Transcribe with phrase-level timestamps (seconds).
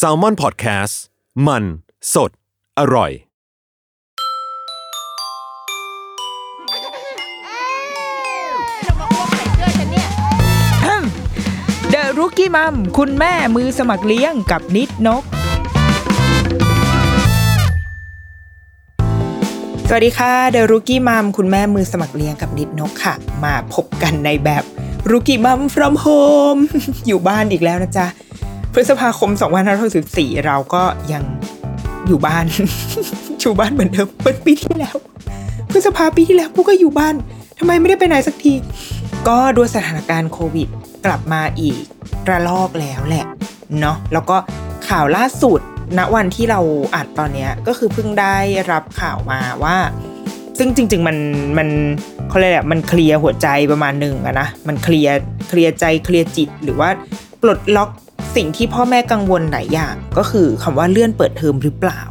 [0.00, 0.94] s a l ม o n PODCAST
[1.46, 1.64] มัน
[2.14, 2.30] สด
[2.78, 3.12] อร่อย
[11.90, 15.22] เดอะรุกี้มัมคุณแม่มือสมัครเลี้ยงกับนิดนก
[19.88, 24.64] สวัสดีค่ะเดอะรุกี้มัมคุณแม่มือสมัครเลี้ยงกับนิดนกค่ะ มาพบกันในแบบ
[25.10, 26.60] รุกี้มัม from home
[27.06, 28.06] อยู่บ้านอีกแล้วนะจ๊ะ
[28.72, 29.30] พฤษภาคม
[29.88, 30.82] 2564 เราก็
[31.12, 31.22] ยัง
[32.06, 32.44] อยู่บ้าน
[33.40, 34.96] อยู่บ้านเหมือนเดิมเหมือนปีที่แล้ว
[35.72, 37.14] พฤษภาปีที่แล้วกูก็อยู่บ้าน
[37.58, 38.52] ทำไมไม่ได้ไปไหนสักที
[39.28, 40.68] ก็ด้วยสถานการณ์โควิด
[41.06, 43.26] กลับมาอีกระลอกแล้วแหละ
[43.80, 44.36] เนาะแล้วก็
[44.88, 45.60] ข่าวล่าสุด
[45.98, 46.60] ณวันที่เรา
[46.94, 48.36] อัดตอนเนี้ยก็คือเพิ่งได้
[48.72, 49.76] รับข่าวมาว่า
[50.58, 51.16] ซึ่งจริง ๆ มัน
[51.58, 51.68] มัน
[52.28, 55.14] เขาเรียกอะไรมันเคลียร์หัวใจประมาณหนึ่งอะนะมันเคลียร์
[55.48, 56.88] เคลียร์ใจเคลียร์จิตหรือว่า
[57.42, 57.90] ปลดล็อก
[58.36, 62.02] สิ่งที่พ่อแม่กังวลหลายอย่างก็คือคำว่าเลื่อนเปิดเทอมหรือเปล่า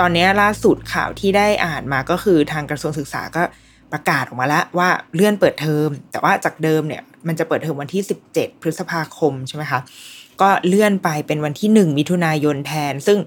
[0.00, 3.42] ตอนนี้ล่าสุดข่าวที่ได้อ่านมาก็คือทางกระทรวงศึกษาก็
[3.92, 9.80] ประกาศออกมาแล้วว่าเลื่อนเปิดเทอม แต่ว่าจากเดิมเนี่ยมันจะเปิดเทอมวันที่ 17 พฤษภาคมใช่ไหมคะ
[10.40, 13.18] ก็เลื่อนไปเป็นวันที่ 1 มิถุนายนแทน ซึ่ง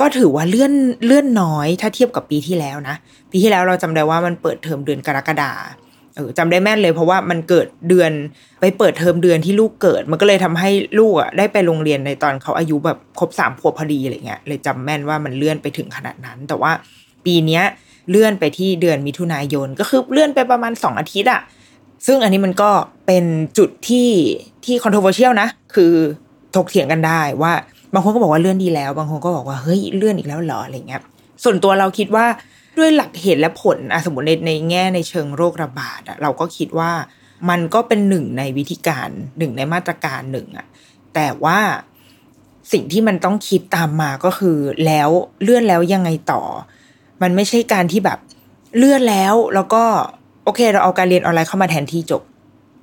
[0.00, 0.72] ก็ถือว่าเลื่อน
[1.04, 2.96] เลื่อนน้อยถ้าเทียบกับปีที่แล้วนะ
[3.30, 5.83] ปีที่แล้วเราจำได้ว่ามันเปิดเทอมเดือนกรกฎาคม
[6.16, 8.10] เออจำได้แม่นเลย เพราะว่ามันเกิดเดือน
[8.60, 16.72] ไปเปิดเทอมเดือนที่ลูกเกิด มันก็เลยทำให้ลูกอะได้ไปโรงเรียนในตอนเขาอายุแบบครบสามขวบพอดีอะไรเงี้ยเลยจำแม่นว่ามันเลื่อนไปถึงขนาดนั้น แต่ว่า
[17.24, 17.64] ปีเนี้ย
[18.10, 21.40] เลื่อนไปที่เดือนมิถุนายน ก็คือเลื่อนไปประมาณสองอาทิตย์อะ
[22.06, 22.70] ซึ่งอันนี้มันก็
[23.06, 23.24] เป็น
[23.58, 24.08] จุดที่
[24.64, 25.92] ที่ controversial นะ คือ
[26.56, 27.52] ถกเถียงกันได้ว่า
[27.92, 31.02] บางคนก็บอกว่าเลื่อนดีแล้ว บางคนก็บอกว่าเฮ้ยเลื่อนอีกแล้วเหรออะไรเงี้ย
[31.44, 32.26] ส่วนตัวเราคิดว่า
[32.78, 36.92] ด้วยหลักเหตุและผลอะสมมติในในแง่ในเชิงโรคระบาดอะเราก็คิดว่า
[37.50, 39.08] มันก็เป็นหนึ่งในวิธีการ
[39.38, 40.66] หนึ่งในมาตรการหนึ่งอะ
[41.14, 41.58] แต่ว่า
[42.72, 45.10] สิ่งที่มันต้องคิดตามมาก็คือ แล้ว
[45.42, 46.42] เลื่อนแล้วยังไงต่อ
[47.22, 48.18] มันไม่ใช่การที่แบบ
[48.76, 49.84] เลื่อนแล้วแล้วก็
[50.44, 52.22] โอเค เราเอาการเรียนออนไลน์เข้ามาแทนที่จบ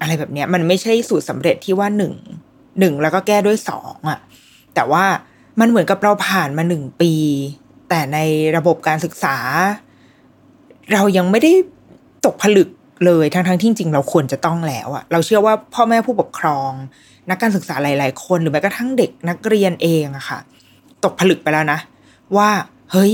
[0.01, 2.13] อะไรแบบเนี้ย มันไม่ใช่สูตรสำเร็จที่ว่าหนึ่ง
[2.79, 4.19] หนึ่งแล้วก็แก้ด้วยสองอะ
[4.75, 5.05] แต่ว่า
[5.59, 7.13] มันเหมือนกับเราผ่านมาหนึ่งปี
[7.93, 8.19] แต่ใน
[8.57, 9.37] ระบบการศึกษา
[10.91, 11.51] เรายังไม่ได้
[12.25, 12.69] ตกผลึก
[13.05, 16.71] เลยทั้งทั้งที่จริงเราควรจะต้องแล้วอะเราเชื่อว่าพ่อแม่ผู้ปกครอง
[17.29, 20.39] นักการศึกษาหลาย ๆ คนหรือแม้กระทั่งเด็กนักเรียนเองอะค่ะ
[21.03, 21.79] ตกผลึกไปแล้วนะ
[22.37, 22.49] ว่า
[22.91, 23.13] เฮ้ย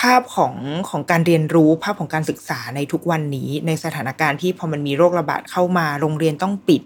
[0.00, 0.54] ภาพของ
[0.88, 6.80] ของการเรียนรู้ภาพของการศึกษาในทุกวันนี้ ในสถานการณ์ที่พอมันมีโรคระบาดเข้ามา โรงเรียนต้องปิด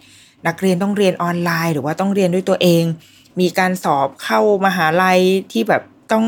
[0.47, 2.84] นักเรียนต้องเรียนออนไลน์ หรือว่าต้องเรียนด้วยตัวเอง
[3.41, 5.20] มีการสอบเข้ามหาลัย
[5.52, 5.82] ที่แบบ
[6.12, 6.25] ต้อง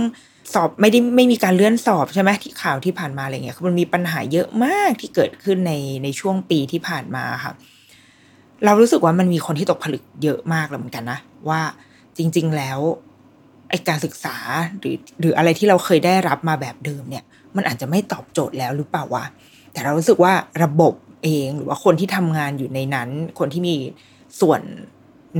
[0.52, 5.72] สอบไม่ได้ไม่มีการเลื่อนสอบใช่ไหมที่ข่าวที่ผ่านมาอะไรเงี้ยมันมีปัญหาเยอะมากที่เกิดขึ้นใน
[6.04, 7.52] ในช่วงปีที่ผ่านมาค่ะ
[8.64, 11.18] เรารู้สึกว่ามันมีคนที่ตกผลึกเยอะมากแล้วเหมือนกันนะ
[11.48, 11.60] ว่า
[12.16, 12.78] จริง ๆแล้ว
[13.70, 14.36] ไอการศึกษา
[14.78, 17.24] หรือหรืออะไรที่เราเคยได้รับมาแบบเดิมเนี่ย
[17.56, 19.24] มันอาจจะไม่ตอบโจทย์แล้วหรือเปล่าวะ
[19.72, 20.32] แต่เรารู้สึกว่า
[20.62, 20.94] ระบบ
[21.24, 23.76] เองหรือว่าคนที่ทำงานอยู่ในนั้น คนที่มี
[24.40, 24.60] ส่วน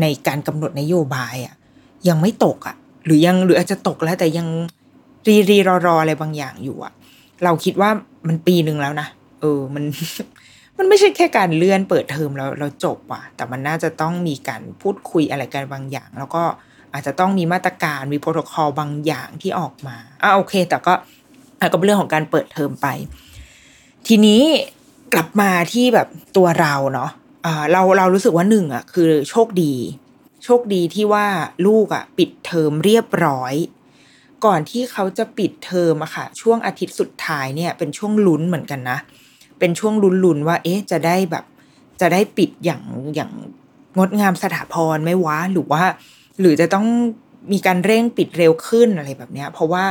[0.00, 1.54] ในการกำหนดนโยบายอะ่ะ
[2.09, 4.47] ยังไม่ตกอะ่ะ หรือยังหรืออาจจะตกแล้วแต่ยัง
[5.29, 6.93] รีรีรอรออะไรบางอย่างอยู่อะ
[7.45, 7.91] เราคิดว่า
[8.27, 9.09] มันปีหนึ่งแล้วนะ
[9.41, 9.85] เออมัน
[10.79, 16.43] มันไม่ใช่แค่การเลื่อนเปิดเทอมแล้วเราจบว่ะ แต่มันน่าจะต้องมีการพูดคุยอะไรกันบางอย่าง แล้วก็
[16.93, 20.95] อาจจะต้องมีมาตรการมีโปรโตคอลบางอย่างที่ออกมาอ่าโอเค แต่ก็
[21.73, 22.87] ก็เป็นเรื่องของการเปิดเทอมไป
[24.07, 24.43] ทีนี้
[25.15, 27.11] กลับมาที่แบบตัวเราเนาะ
[27.47, 29.75] อ่าเราเรารู้สึกว่าหนึ่งอะคือโชคดี
[30.45, 31.27] โชคดีที่ว่า
[31.67, 33.54] ลูกอะ ปิดเทอมเรียบร้อย
[34.45, 38.99] ก่อนที่เขาจะปิดเทอมอะค่ะ ช่วงอาทิตย์สุดท้ายเนี่ยเป็นช่วงลุ้นเหมือนกันนะ
[39.59, 41.45] เป็นช่วงลุ้นๆว่า เอ๊ะจะได้แบบ
[42.01, 42.83] จะได้ปิดอย่าง
[43.15, 43.31] อย่าง
[43.99, 45.83] งดงามสถาพรไม่วะหรือว่า
[46.41, 46.87] หรือจะต้อง
[47.53, 49.85] มีการเร่งปิดเร็วขึ้นอะไรแบบเนี้ย เพราะว่า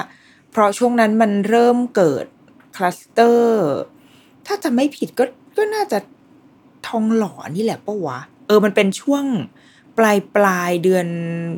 [0.52, 2.26] เพราะช่วงนั้นมันเริ่มเกิด
[2.76, 3.72] คลัสเตอร์
[4.46, 5.24] ถ้าจะไม่ผิดก็
[5.58, 6.00] ก็น่าจะ
[6.88, 9.26] ทองหล่อนี่แหละปะวะ เออมันเป็นช่วง
[9.98, 11.08] ปลายปลายเดือน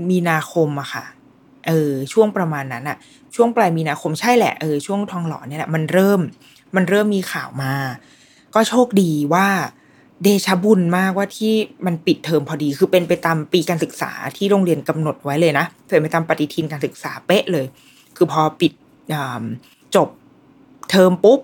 [0.10, 1.06] มีนาคมอะค่ะ
[1.68, 2.98] เออช่วงประมาณนั้นอะ
[3.36, 6.20] ช่วงปลายมีนาคมใช่แหละเออช่วงทองหล่อเนี่ยแหละมันเริ่ม
[6.76, 7.74] มันเริ่มมีข่าวมา
[8.56, 9.48] ก็โชคดีว่า
[10.24, 11.54] เดชะบุญมากว่าที่
[11.86, 17.66] มันปิดเทอมพอดี คือเป็นไปตามปีการศึกษาที่โรงเรียนกำหนดไว้เลยนะเป็นไปตามปฏิทินการศึกษาเป๊ะเลย
[18.18, 18.72] คือพอปิด
[19.96, 20.10] จบ
[20.90, 21.40] เทอมปุ๊บ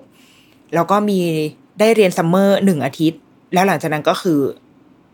[0.76, 1.20] แล้วก็มี
[1.80, 3.20] ได้เรียนซัมเมอร์หนึ่งอาทิตย์
[3.54, 4.40] แล้วหลังจากนั้นก็คือ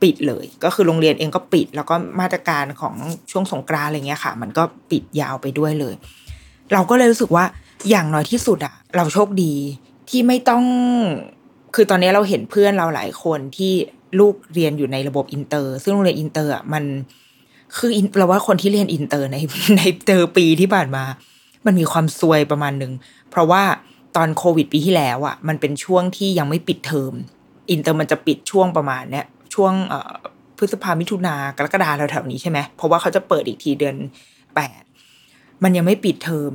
[0.02, 2.96] ปิดเลย ก็คือโรงเรียนเองก็ปิด แล้วก็มาตรการของ
[3.32, 5.94] ช่วงสงกรานอะไรเงี้ยค่ะ มันก็ปิดยาวไปด้วยเลย
[6.74, 7.46] เราก็เลยรู้สึกว่า
[7.90, 9.54] อย่างน้อยที่สุดอะเราโชคดี
[10.10, 10.64] ที่ไม่ต้อง
[11.76, 13.74] คือตอนนี้เราเห็นเพื่อนเราหลายคนที่
[14.20, 16.84] ลูกเรียนอยู่ในระบบอินเตอร์ ซึ่งโรงเรียนอินเตอร์อะมัน
[17.78, 19.38] คือเราว่าคนที่เรียนอินเตอร์ใน
[19.78, 21.04] ในเออปีที่ผ่านมา
[21.66, 22.94] มันมีความซวยประมาณหนึ่ง
[23.30, 23.64] เพราะว่า
[24.16, 27.14] ตอนโควิดปีที่แล้วอะมันเป็นช่วงที่ยังไม่ปิดเทอม
[27.72, 29.74] อินเตอร์มันจะปิดช่วงประมาณเนี้ย ช่วง
[30.58, 33.96] พฤษภามิถุนากรกฎาแถวๆนี้ใช่ไหมเพราะว่าเขาจะเปิดอีกทีเดือน
[34.56, 34.82] แปด
[35.64, 36.52] มันยังไม่ปิดเทอม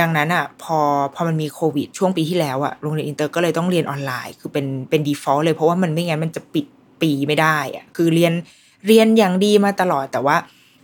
[0.00, 0.78] ดังนั้นอะพอ
[1.14, 6.66] พอมันมีโควิด ช่วงปีที่แล้วอะโรงเรียนอินเตอร์ก็เลยต้องเรียนออนไลน์ คือเป็นเป็น default เลยเพราะว่ามันไม่งั้นมันจะปิด
[7.02, 8.32] ปีไม่ได้อะคือเรียน
[8.86, 10.36] เรียนอย่างดีมาตลอดแต่ว่า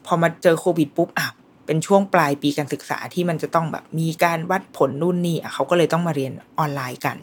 [0.06, 1.28] พอมาเจอโควิดปุ๊บอะ
[1.66, 7.16] เป็นช่วงปลายปีการศึกษาที่มันจะต้องแบบมีการวัดผลนู่นนี่อะเขาก็เลยต้องมาเรียนออนไลน์กัน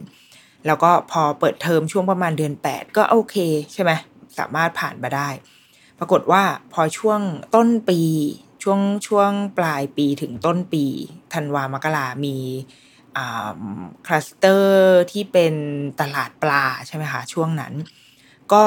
[0.68, 3.36] แล้วก็พอเปิดเทอมช่วงประมาณเดือนแปดก็โอเค
[3.74, 3.92] ใช่ไหม
[4.40, 5.30] สามารถผ่านมาได้
[6.00, 6.44] ปรากฏว่า
[6.74, 7.22] พอช่วง
[7.56, 8.02] ต้นปี
[8.64, 10.86] ช่วงช่วงปลายปีถึงต้นปี
[11.34, 12.36] ธันวามกรามี
[14.06, 15.54] cluster ที่เป็น
[16.02, 17.74] ตลาดปลาใช่ไหมคะช่วงนั้น
[18.54, 18.64] ก็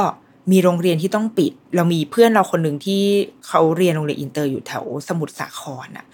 [0.50, 3.02] มีโรงเรียนที่ต้องปิด เรามีเพื่อนเราคนหนึ่งที่
[3.46, 6.06] เขาเรียนโรงเรียนอินเตอร์อยู่แถวสมุทรสาครอะ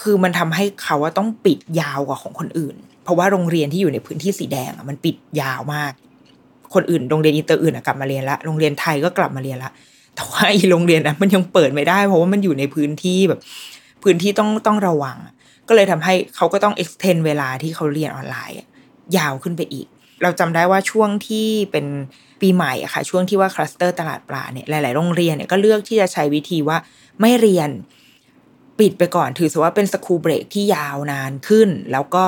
[0.00, 5.92] คือมันทำให้เขาว่าต้องปิดยาวกว่าของคนอื่น เพราะว่าโรงเรียนที่อยู่ในพื้นที่สีแดงอะมันปิดยาวมาก
[6.74, 9.70] คนอื่นโรงเรียนอินเตอร์อื่นกลับมาเรียนละโรงเรียนไทยก็กลับมาเรียนละ
[10.14, 13.40] แต่ว่าอีโรงเรียนนั้นมันยังเปิดไม่ได้ เพราะว่ามันอยู่ในพื้นที่แบบ
[14.02, 15.16] พื้นที่ต้องต้องระวัง
[15.68, 18.56] ก็เลยทำให้เขาก็ต้อง extend เวลาที่เขาเรียนออนไลน์
[19.16, 19.86] ยาวขึ้นไปอีก
[20.22, 21.86] เราจำได้ว่าช่วงที่เป็น
[22.40, 26.76] ปีใหม่อะค่ะ ช่วงที่ว่า cluster ตลาดปลาเนี่ยหลาย ๆ โรงเรียนเนี่ยก็เลือกที่จะใช้วิธีว่า
[27.20, 27.70] ไม่เรียน
[28.78, 32.24] ปิดไปก่อนถือซะว่าเป็น school break ที่ยาวนานขึ้น แล้วก็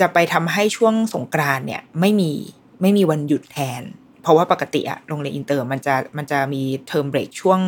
[0.00, 2.32] จะไปทำให้ช่วงสงกรานต์เนี่ยไม่มี
[2.80, 3.82] ไม่มีวันหยุดแทน
[4.22, 7.60] เพราะว่าปกติอะโรงเรียนอินเตอร์มันจะมันจะมี term break ช่วง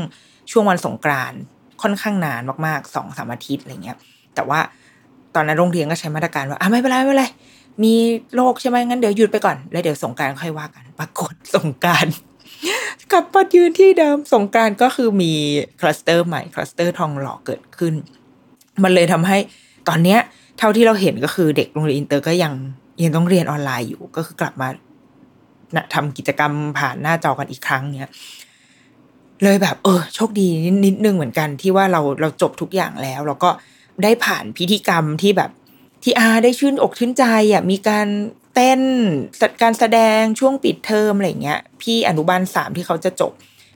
[0.50, 1.32] ช่วงวันสงกรานต์
[1.82, 3.98] ค่อนข้างนานมากๆสองสามอาทิตย์อะไรเงี้ย
[4.34, 4.60] แต่ว่า
[5.34, 7.24] ตอนนั้นโรงเรียนก็ใช้มาตรการว่าอะไม่เป็นไรไม่เป็นไร
[7.82, 7.94] มี
[8.34, 12.06] โรคใช่ไหมงั้นเดี๋ยวหยุดไปก่อน แล้วเดี๋ยวสงกรานต์ค่อยว่ากัน ปรากฏสงกรานต์
[13.12, 15.32] กลับมายืนที่เดิมสงกรานต์ก็คือมี
[15.80, 17.94] cluster ใหม่ cluster ทองหล่อเกิดขึ้น
[18.82, 19.36] มันเลยทำให้
[19.88, 20.20] ตอนเนี้ย
[20.58, 22.52] เท่าที่เราเห็นก็คือเด็กโรงเรียนอินเตอร์ก็ยัง
[23.02, 24.68] ยังต้องเรียนออนไลน์อยู่ก็คือกลับมา
[25.76, 28.10] นะทำกิจกรรมผ่านหน้าจอกันอีกครั้งเนี้ย
[29.42, 30.48] เลยแบบ เออ โชคดี
[30.86, 33.50] นิดนึงเหมือนกันที่ว่าเราเราจบทุกอย่างแล้ว แล้วก็
[34.02, 35.50] ได้ผ่านพิธีกรรมที่แบบ
[36.02, 38.08] ที่อาได้ชื่นอกชื่นใจอะมีการ
[38.54, 38.80] เต้น
[39.62, 43.32] การแสดงช่วงปิดเทอมอะไรเงี้ย พี่อนุบาลสามที่เขาจะจบ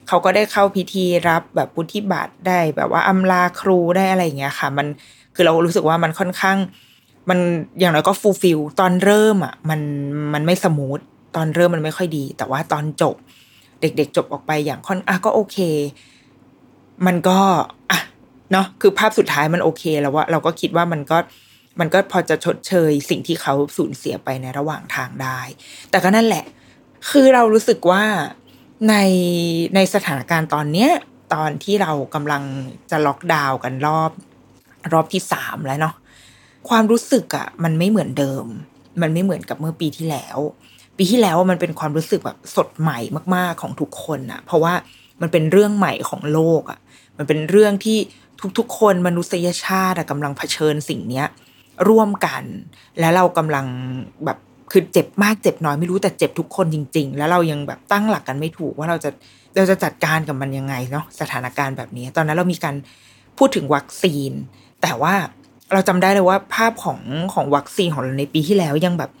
[0.07, 4.87] เขาก็ได้เข้าพิธีรับแบบวุฒิบัตรได้แบบว่าอำลาครูได้อะไรเงี้ยค่ะ มัน
[5.35, 6.57] คือเรารู้สึกว่ามันค่อนข้าง
[7.29, 7.39] มัน
[7.79, 9.81] อย่างน้อยก็ fulfill ตอนเริ่มอะมัน
[10.33, 10.99] มันไม่ smooth
[11.37, 13.15] ตอนเริ่มมันไม่ค่อยดี แต่ว่าตอนจบ
[13.81, 15.57] เด็ก ๆ จบออกไปอย่างค่อนอะก็โอเค
[17.05, 17.39] มันก็
[17.91, 17.99] อะ
[18.51, 21.17] เนาะคือภาพสุดท้ายมันโอเคแล้วว่าเราก็คิดว่ามันก็
[21.79, 25.39] มันก็พอจะชดเชยสิ่งที่เขาสูญเสียไปในระหว่างทางได้
[25.89, 26.45] แต่ก็นั่นแหละ
[27.09, 28.03] คือเรารู้สึกว่า
[28.89, 28.95] ใน
[29.75, 30.91] ในสถานการณ์ตอนเนี้ย
[31.33, 32.43] ตอนที่เรากำลัง
[32.91, 34.11] จะล็อกดาวน์กันรอบ
[34.93, 35.95] รอบที่สามแล้วเนาะ
[36.69, 38.45] ความรู้สึกอะ่ะมันไม่เหมือนเดิม
[39.01, 40.37] มันไม่เหมือนกับเมื่อปีที่แล้ว
[40.97, 42.99] ปีที่แล้วมันเป็นความรู้สึกแบบสดใหม่
[43.35, 44.73] มาก ๆของทุกคนอะเพราะว่า
[45.21, 46.79] มันเป็นเรื่องใหม่ของโลกอะ
[47.17, 47.97] มันเป็นเรื่องที่
[48.57, 51.27] ทุกๆ คนมนุษยชาติกำลังเผชิญสิ่งเนี้ย
[51.89, 52.43] ร่วมกัน
[52.99, 53.65] แล้วเรากำลัง
[54.25, 54.37] แบบ
[54.71, 59.09] คือเจ็บมากเจ็บน้อยไม่รู้แต่เจ็บทุกคนจริง ๆ แล้วเรายังแบบตั้งหลักกันไม่ถูกว่าเราจะ
[59.55, 62.75] เราจะจัดการกับมันยังไงเนาะสถานการณ์แบบนี้ ตอนนั้นเรามีการ
[63.37, 64.31] พูดถึงวัคซีน
[64.81, 65.13] แต่ว่า
[65.73, 66.99] เราจำได้เลยว่าภาพของ
[67.33, 69.11] ของวัคซีนของเราในปีที่แล้วยังแบบ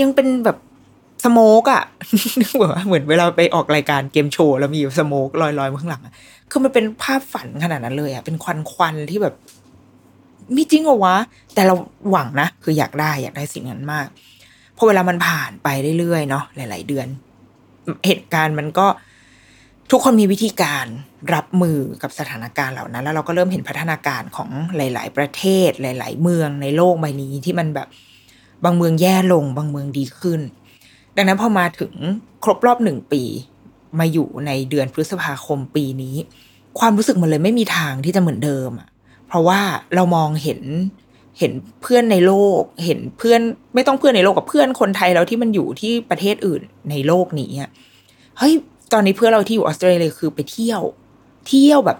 [0.00, 0.58] ยังเป็นแบบ
[1.24, 1.82] สโมกอะ
[2.54, 6.02] เหมือนเหมือนเวลาไปออกรายการเกมโชว์แล้วมีสโมกลอยๆข้างหลัง
[6.50, 9.34] คือมันเป็นภาพฝันขนาดนั้นเลยอะเป็นควันควันที่แบบ
[10.56, 11.16] มีจริงเหรอวะ
[11.54, 11.74] แต่เรา
[12.10, 14.06] หวังนะ คืออยากได้อยากได้สิ่งนั้นมาก
[14.76, 17.06] พอเวลามันผ่านไปเรื่อยๆเนาะหลาย ๆ เดือน
[18.06, 18.86] เหตุการณ์มันก็
[19.90, 20.86] ทุกคนมีวิธีการ
[21.34, 27.88] รับมือกับสถานการณ์เหล่านั้น แล้วเราก็เริ่มเห็นพัฒนาการของหลาย ๆ ประเทศ หลาย ๆ เมืองในโลกใบนี้ที่มันแบบ
[28.64, 30.40] บางเมืองแย่ลง บางเมืองดีขึ้น
[31.18, 31.92] ดังนั้นพอมาถึง
[32.44, 33.22] ครบรอบหนึ่งปี
[33.98, 36.16] มาอยู่ในเดือนพฤษภาคมปีนี้
[36.78, 38.88] ความรู้สึกมันเลยไม่มีทางที่จะเหมือนเดิมอะ
[39.26, 39.60] เพราะว่า
[39.94, 40.60] เรามองเห็น
[41.38, 43.40] เห็นเพื่อนในโลก เห็นเพื่อน
[43.74, 47.50] ไม่ต้องเพื่อนในโลกกับเพื่อนคนไทยแล้วที่มันอยู่ที่ประเทศอื่นในโลกนี้
[48.38, 48.54] เฮ้ย
[48.92, 50.82] ตอนนี้เพื่อนเราที่อยู่ออสเตรเลียคือไปเที่ยว
[51.48, 51.98] เที่ยวแบบ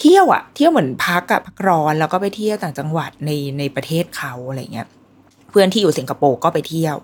[0.00, 4.88] เที่ยวอะเที่ยวเหมือนพักอะพักร้อนแล้วก็ไปเที่ยวต่างจังหวัดในในประเทศเขาอะไรเงี้ย
[5.50, 6.96] เพื่อนที่อยู่สิงคโปร์ก็ไปเที่ยว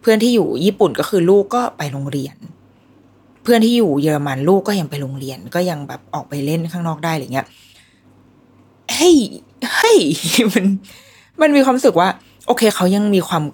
[0.00, 2.36] เพื่อนที่อยู่ญี่ปุ่นก็คือลูกก็ไปโรงเรียน
[3.42, 7.46] เพื่อนที่อยู่เยอรมันลูกก็ยังไปโรงเรียน ก็ยังแบบออกไปเล่นข้างนอกได้อะไรเงี้ย
[8.92, 9.16] เฮ้ย
[9.74, 9.98] เฮ้ย
[10.52, 10.64] มัน
[11.40, 12.08] มันมีความรู้สึกว่า
[12.46, 13.44] โอเคเขายังมีความ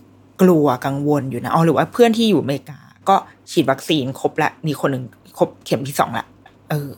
[0.43, 3.17] กลัวกังวลอยู่นะอ๋อหรือว่าเพื่อนที่อยู่อเมริกา ก็
[3.51, 5.05] ฉีดวัคซีนครบละมีคนหนึ่ง
[5.39, 6.27] ครบเข็มที่สองละ
[6.71, 6.91] เออ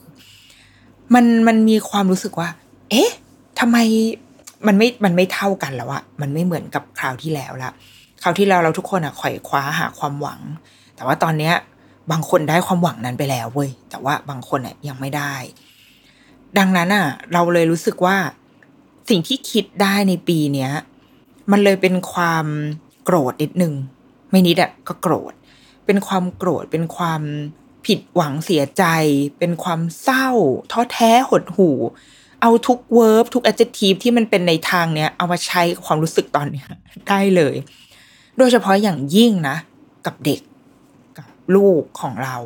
[1.14, 2.48] มันมันมีความรู้สึกว่า
[2.90, 3.10] เอ๊ะ
[3.60, 3.76] ทำไม
[4.66, 7.70] มันไม่มันไม่เท่ากันแล้วอะมันไม่เหมือนกับคราวที่แล้วละ
[8.28, 10.40] ราวที่แล้วเราทุกคนอะไขว่คว้าหาความหวัง
[10.96, 11.54] แต่ว่าตอนเนี้ย
[12.10, 15.34] บางคนได้ความหวังนั้นไปแล้วเว้ยแต่ว่าบางคนอะยังไม่ได้
[16.58, 18.16] ดังนั้นอะเราเลยรู้สึกว่า
[19.08, 20.72] สิ่งที่คิดได้ในปีเนี้ย
[21.50, 22.46] มันเลยเป็นความ
[23.04, 23.74] โกรธนิดนึง
[24.30, 25.32] ไม่นิดอะก็โกรธ
[25.86, 27.22] เป็นความโกรธเป็นความ
[27.86, 28.84] ผิดหวังเสียใจ
[29.38, 30.28] เป็นความเศร้า
[30.72, 31.76] ท้อแท้หดหู่
[32.42, 36.68] เอาทุกเวิร์บทุก adjective ที่มันเป็นในทางเนี้ย เอามาใช้ความรู้สึกตอนเนี้ย
[37.08, 37.54] ได้เลย
[38.38, 39.56] โดยเฉพาะอย่างยิ่งนะ
[40.06, 40.40] กับเด็ก
[41.18, 42.36] กับลูกของเรา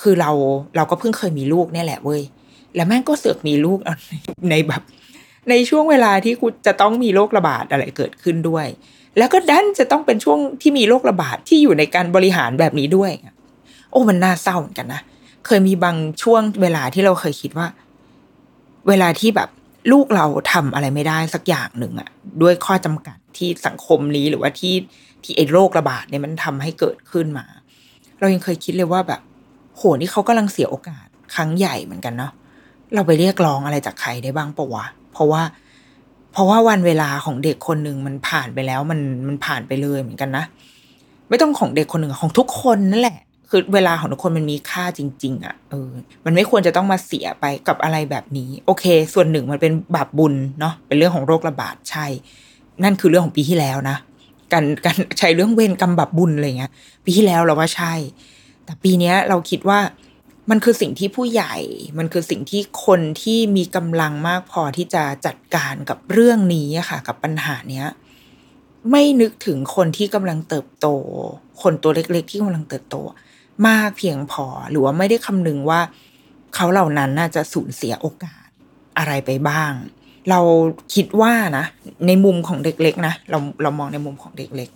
[0.00, 0.30] คือเรา
[0.76, 2.22] เราก็เพิ่งเคยมีลูกเนี่ยแหละเว้ย
[2.74, 3.78] แล้วแม่งก็เสือกมีลูก
[4.50, 4.82] ในแบบ
[5.50, 8.66] ในช่วงเวลาที่กูจะต้องมีโรคระบาดอะไรเกิดขึ้นด้วย
[9.18, 13.12] แล้วก็ดันจะต้องเป็นช่วงที่มีโรคระบาดที่อยู่ในการบริหารแบบนี้ด้วย
[13.90, 15.00] โอ้มันน่าเศร้าเหมือนกันนะ
[15.46, 17.66] เคยมีบางช่วงเวลาที่เราเคยคิดว่า
[18.88, 19.48] เวลาที่แบบ
[19.92, 22.08] ลูกเราทำอะไรไม่ได้สักอย่างหนึ่งอะ
[22.42, 24.74] ด้วยข้อจำกัดที่สังคมนี้หรือว่าที่
[25.24, 27.46] ที่ไอ้โรคระบาดเนี่ยมันทำให้เกิดขึ้นมา
[28.18, 29.20] เรายังเคยคิดเลยว่าแบบ
[29.76, 32.32] โหนี่เขากำลังเสียโอกาสครั้งใหญ่เหมือนกันเนาะ
[32.94, 35.42] เราไปเรียกร้องอะไรจากใครได้บ้างปะวะเพราะว่า
[36.32, 40.44] เพราะว่าวันเวลาของเด็กคนหนึ่งมันผ่านไปแล้วมันมันผ่านไปเลยเหมือนกันนะ
[41.28, 43.18] ไม่ต้องของเด็กคนหนึ่งของทุกคนนั่นแหละ
[43.50, 45.88] คือเวลาของทุกคนมันมีค่าจริง ๆอะ่ะเออ
[46.24, 48.84] มันไม่ควรจะต้องมาเสียไปกับอะไรแบบนี้ โอเค
[49.14, 52.06] ส่วนหนึ่งมันเป็นบาปบุญเนาะเป็นเรื่องของโรคระบาดใช่
[52.82, 53.96] นั่นคือเรื่องของปีที่แล้วนะ
[54.52, 56.72] การการใช้เรื่องเวรกรรมบาปบุญอะไรเงี้ย
[57.04, 57.94] ปีที่แล้วเราว่าใช่
[58.64, 59.80] แต่ปีเนี้ยเราคิดว่า
[60.50, 61.54] มันคือสิ่งที่ผู้ใหญ่
[61.98, 67.86] มันคือสิ่งที่คนที่มีกำลังมากพอที่จะจัดการกับเรื่องนี้ค่ะ กับปัญหาเนี้ย
[68.90, 70.86] ไม่นึกถึงคนที่กำลังเติบโต
[71.62, 72.96] คนตัวเล็กๆ ที่กำลังเติบโต
[73.68, 75.80] มากเพียงพอหรือว่าไม่ได้คำนึงว่า
[76.54, 78.46] เขาเหล่านั้นน่าจะสูญเสียโอกาส
[78.98, 79.72] อะไรไปบ้าง
[80.30, 80.40] เรา
[80.94, 81.64] คิดว่านะ
[82.06, 84.68] ในมุมของเด็กเล็กนะเราเรามองในมุมของเด็กเล็ก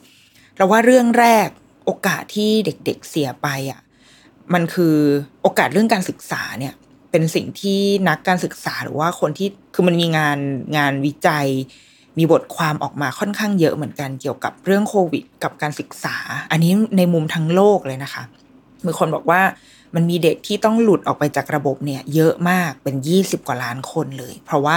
[0.57, 1.49] เราว่าเรื่องแรก
[1.85, 3.81] โอกาสที่เด็ก ๆเสียไปอะ
[4.55, 4.97] มันคือ
[5.43, 6.75] โอกาสเรื่องการศึกษาเนี่ย
[7.11, 10.39] เป็นสิ่งที่นักการศึกษาหรือว่าคนที่คือมันมีงาน
[10.77, 11.47] งานวิจัย
[12.19, 16.17] มีบทความออกมาค่อนข้างเยอะเหมือนกันเกี่ยวกับเรื่องโควิด กับการศึกษา
[16.51, 18.23] อันนี้ในมุมทั้งโลกเลยนะคะ
[18.87, 19.41] มีคนบอกว่า
[19.95, 24.77] มันมีเด็กที่ต้องหลุดออกไปจากระบบเนี่ย เยอะมากเป็นยี่สิบกว่าล้านคนเลย เพราะว่า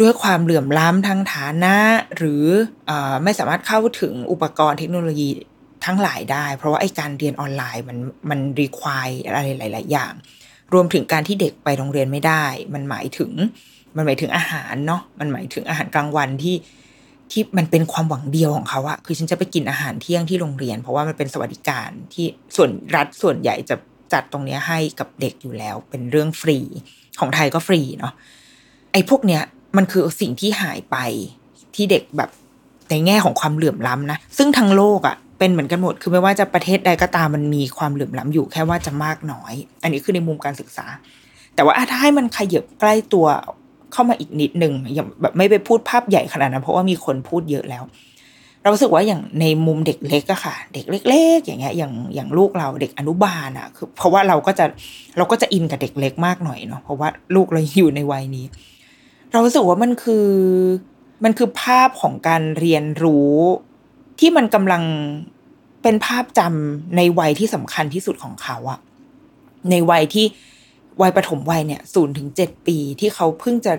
[0.00, 1.76] ด้วยความเหลื่อมล้ำทางฐานะ
[2.16, 2.44] หรือ
[2.90, 2.92] อ
[3.24, 5.28] ไม่สามารถเข้าถึงอุปกรณ์เทคโนโลยี
[5.86, 7.98] ทั้งหลายได้ เพราะว่าไอการเรียนออนไลน์มัน
[8.30, 10.12] มันรีควายอะไรหลาย ๆ อย่าง
[10.72, 13.30] รวมถึงการที่เด็กไปโรงเรียนไม่ได้ มันหมายถึง
[13.96, 16.56] มันหมายถึงอาหารเนาะมันหมายถึงอาหารกลางวันที่
[17.30, 22.26] ที่มันเป็นความหวังเดียวของเขาอะคือฉันจะไปกินอาหารเที่ยงที่โรงเรียน เพราะว่ามันเป็นสวัสดิการที่
[22.56, 23.76] ส่วนรัฐส่วนใหญ่จะ
[24.12, 26.58] จัดตรงนี้ให้กับเด็กอยู่แล้ว เป็นเรื่องฟรี
[27.20, 28.12] ของไทยก็ฟรีเนาะ
[28.92, 29.42] ไอ้พวกเนี้ย
[29.76, 30.96] มันคือสิ่งที่หายไป
[31.74, 32.30] ที่เด็กแบบ
[32.90, 40.86] ในแง่ของความเหลื่อมล้ำนะ ซึ่งทั้งโลกอะเป็นเหมือนกันหมด คือไม่ว่าจะประเทศใดก็ตามมันมีความเหลื่อมล้ำอยู่แค่ว่าจะมากน้อย อันนี้คือในมุมการศึกษา
[41.54, 43.26] แต่ว่าถ้าให้มันขยับใกล้ตัว
[43.92, 47.82] เข้ามาอีกนิดหนึ่งอย่างแบบไม่ไปพูดภาพใหญ่ขนาดนั้นเพราะว่ามีคนพูดเยอะแล้ว
[48.62, 54.64] เราสึกว่าอย่างในมุมเด็กเล็กอะค่ะ เด็กเล็ก ๆ อย่างเงี้ยอย่างอย่างลูกเราเด็กอนุบาลอะคือเพราะว่าเราก็จะ
[55.16, 58.46] เราก็จะอินกับเด็กเล็กมากหน่อยเนาะเพราะว่าลูกเราอยู่ในวัยนี้
[59.30, 60.28] เราสึกว่ามันคือ
[61.24, 63.34] มันคือภาพของการเรียนรู้
[64.20, 64.82] ที่มันกำลัง
[65.82, 68.80] เป็นภาพจำในวัยที่สำคัญที่สุดของเขาอะ
[69.70, 70.26] ในวัยที่
[71.02, 73.74] วัยปฐมวัยเนี่ยศูนย์ถึงเจ็ดปีที่เขาเพิ่งจะ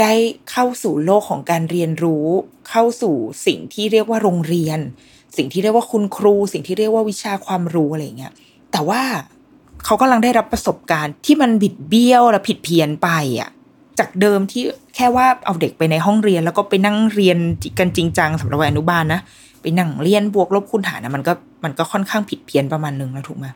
[0.00, 0.12] ได้
[0.50, 2.26] เข้าสู่โลกของการเรียนรู้
[2.68, 3.14] เข้าสู่
[3.46, 4.78] สิ่งที่เรียกว่าโรงเรียน
[5.36, 8.32] สิ่งที่เรียกว่าคุณครู สิ่งที่เรียกว่าวิชาความรู้อะไรเงี้ย
[8.72, 9.02] แต่ว่า
[9.84, 13.08] เขากำลังได้รับประสบการณ์ที่มันบิดเบี้ยวและผิดเพี้ยนไป
[13.40, 13.50] อะ
[13.98, 14.62] จากเดิมที่
[14.96, 17.38] แค่ว่าเอาเด็กไปในห้องเรียน แล้วก็ไปนั่งเรียน
[17.78, 19.20] กันจริงจังสำหรับวัยอนุบาลนะ
[19.62, 21.32] ไปนั่งเรียนบวกลบคูณหารนะมันก็
[21.64, 23.46] มันก็ค่อนข้างผิดเพี้ยนประมาณนึงแล้วถูกไหม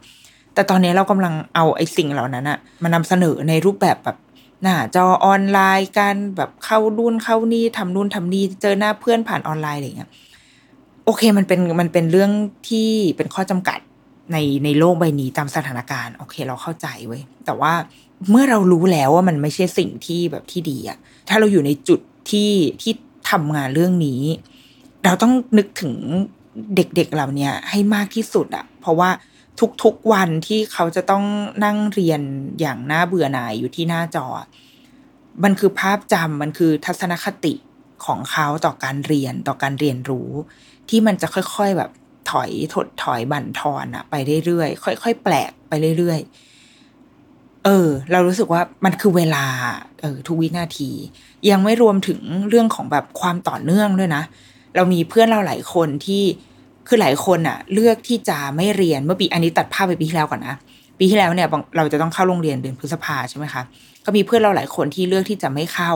[0.54, 4.16] แต่ตอนนี้เรากำลังเอาไอ้สิ่งเหล่านั้นอะมานำเสนอในรูปแบบแบบ
[4.62, 10.10] หน้าจอออนไลน์การแบบเข้านู่นเข้านี่ทำนู่นทำนี่เจอหน้าเพื่อนผ่านออนไลน์อะไรเงี้ย
[11.04, 12.30] โอเคมันเป็นมันเป็นเรื่อง
[12.68, 13.78] ที่เป็นข้อจำกัด
[14.32, 17.72] ในในโลกใบนี้ตามสถานการณ์ โอเคเราเข้าใจเว้ยแต่ว่า
[18.30, 20.98] เมื่อเรารู้แล้วว่ามันไม่ใช่สิ่งที่แบบที่ดีอะ
[21.28, 22.92] ถ้าเราอยู่ในจุดที่ที่
[23.30, 24.22] ทำงานเรื่องนี้
[25.04, 25.94] เราต้องนึกถึง
[26.76, 29.10] เด็กๆเหล่านี้ให้มากที่สุดอะเพราะว่า
[29.82, 31.24] ทุกๆวันที่เขาจะต้อง
[31.64, 32.20] นั่งเรียน
[32.60, 34.26] อย่างน่าเบื่อหน่ายอยู่ที่หน้าจอ
[35.44, 37.54] มันคือภาพจำมันคือทัศนคติ
[38.06, 40.30] ของเขาต่อการเรียนต่อการเรียนรู้
[40.88, 41.90] ที่มันจะค่อยๆแบบ
[42.30, 46.47] ถอยถดถอยบั่นทอนอะไปเรื่อยๆค่อย ๆ แปลกไปเรื่อย ๆ
[47.68, 49.44] เออ เรารู้สึกว่ามันคือเวลา
[50.00, 50.90] เออ ทุกวินาที
[51.50, 54.22] ยังไม่รวมถึงเรื่องของแบบความต่อเนื่องด้วยนะ
[54.76, 56.22] เรามีเพื่อนเราหลายคนที่
[56.88, 60.54] คือหลายคนอะเลือกที่จะไม่เรียนเมื่อปีอันนี้ตัดภาพไปปีที่แล้วก่อนนะ
[60.98, 63.62] ปีที่แล้วเนี่ยเราจะต้องเข้าโรงเรียนเดือนพฤษภาใช่ไหมคะ
[64.04, 65.92] ก็มีเพื่อนเราหลายคนที่เลือกที่จะไม่เข้า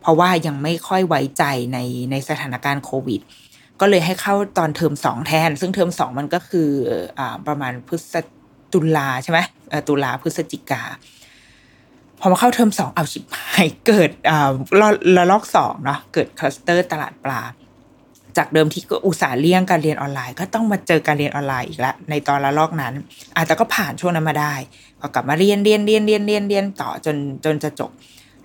[0.00, 1.78] เพราะว่ายังไม่ค่อยไว้ใจใน
[2.10, 3.20] ในสถานการณ์โควิด
[3.80, 6.68] ก็เลยให้เข้าตอนเทอมสองแทน ซึ่งเทอมสองมันก็คือ
[7.18, 8.14] อ่าประมาณพฤศจิ
[8.72, 9.38] ตุลาใช่ไหม
[9.88, 10.82] ตุลาพฤศจิกา
[12.20, 14.50] พอมาเข้าเทอมสองเอาชิบหายเกิดอ่า
[15.16, 17.40] ระลอกสองเนาะเกิดคลัสเตอร์ตลาดปลา
[18.36, 22.94] จากเดิมที่ก็อุตส่าห์เลี่ยงการเรียนออนไลน์ ก็ต้องมาเจอการเรียนออนไลน์อีกแล้วในตอนระลอกนั้น
[23.36, 24.54] อาจจะก็ผ่านช่วงนั้นมาได้
[25.00, 27.90] ก็กลับมาเรียนเรียนเรียนเรียนเรียนเรียนต่อจนจนจะจบ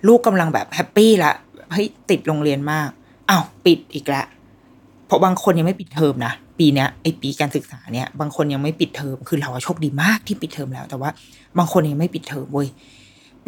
[0.06, 1.32] ลูกกำลังแบบ happy ละ
[1.72, 2.88] เฮ้ยติดโรงเรียนมาก
[3.30, 4.26] อ้าวปิดอีกแล้ว
[5.06, 11.10] เพราะบางคนยังไม่ปิดเทอมนะปีเนี้ยไอปีการศึกษาเนี่ยบางคนยังไม่ปิดเทอมคือเราโชคดีมากที่ปิดเทอมแล้ว แต่ว่า
[11.58, 12.68] บางคนยังไม่ปิดเทอมเว้ย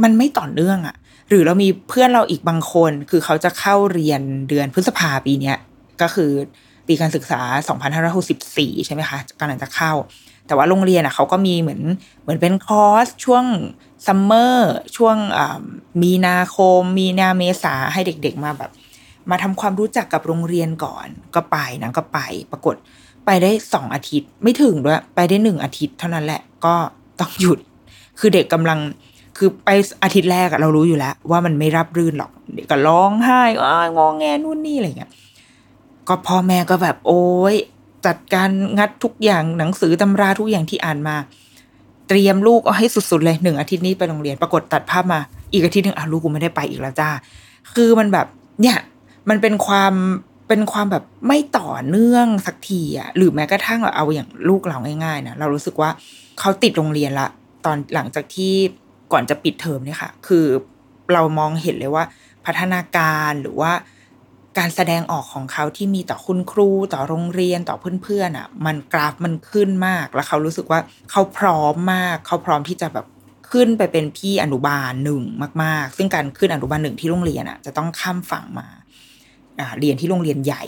[0.03, 0.97] มันไม่ต่อเนื่องอะ
[1.29, 5.57] หรือเรามีเพื่อนเราอีกบางคนคือเขาจะเข้าเรียนเดือนพฤษภาปีเนี้ย
[6.03, 6.31] ก็คือ
[6.87, 7.41] ปีการศึกษา
[8.15, 9.93] 2564 ใช่ไหมคะกำลังจะเข้า
[10.47, 11.83] แต่ว่าโรงเรียนอะเขาก็มีเหมือน
[12.23, 13.45] เหมือนเป็นคอร์สช่วง
[14.07, 15.17] ซัมเมอร์ช่วง
[16.03, 18.71] มีนาคม มีนาเมษาให้เด็กๆมาแบบ
[19.31, 22.19] มาทำความรู้จักกับโรงเรียนก่อนก็ไปนะก็ไป
[22.53, 22.75] ปรากฏ
[23.27, 26.75] ไปได้สองอาทิตย์ไม่ถึงด้วย ไปได้หนึ่งอาทิตย์เท่านั้นแหละก็
[27.21, 27.59] ต้องหยุด
[28.19, 28.79] คือเด็กกำลัง
[29.37, 29.69] คือไป
[30.03, 33.43] อาทิตย์แรกเรารู้อยู่แล้ว ว่ามันไม่รับรื่นหรอกเด็กก็ร้องไห้
[33.97, 35.11] งองแงนู่นนี่อะไรเงี้ย
[36.09, 37.55] ก็พ่อแม่ก็แบบโอ้ย
[38.07, 41.17] จัดการงัดทุกอย่างหนังสือตำราทุกอย่างที่อ่านมา
[42.09, 45.21] เตรียมลูกเอาให้สุดๆเลยหนึ่งอาทิตย์นี้ไปโรงเรียนปรากฏตัดภาพมา
[45.53, 47.09] อีกอาทิตย์หนึ่งอะลูกกูไม่ได้ไปอีกแล้วจ้า
[47.75, 48.27] คือมันแบบ
[48.63, 48.77] เนี่ย
[49.29, 49.95] มันเป็นความ
[50.49, 55.91] เป็นความแบบไม่ต่อเนื่องสักทีอะหรือแม้กระทั่งเอาอย่างลูกเราง่ายๆนะเรารู้สึกว่า
[56.39, 57.29] เขาติดโรงเรียนละ
[57.65, 58.53] ตอนหลังจากที่
[59.13, 60.47] ก่อนจะปิดเทอมเนี่ยค่ะ คือ
[61.13, 62.05] เรามองเห็นเลยว่า
[62.47, 63.73] พัฒนาการหรือว่า
[64.59, 73.07] การแสดงออกของเขาที่มีต่อคุณครูต่อโรงเรียนต่อเพื่อนๆอะ มันกราฟมันขึ้นมากแล้วเขารู้สึกว่าเขาพร้อมมาก เขาพร้อมที่จะแบบ
[73.51, 75.23] ขึ้นไปเป็นพี่อนุบาลหนึ่ง
[75.63, 78.86] มาก ๆ ซึ่งการขึ้นอนุบาลหนึ่งที่โรงเรียนอะ จะต้องข้ามฝั่งมาอ่า
[79.81, 80.65] เรียนที่โรงเรียนใหญ่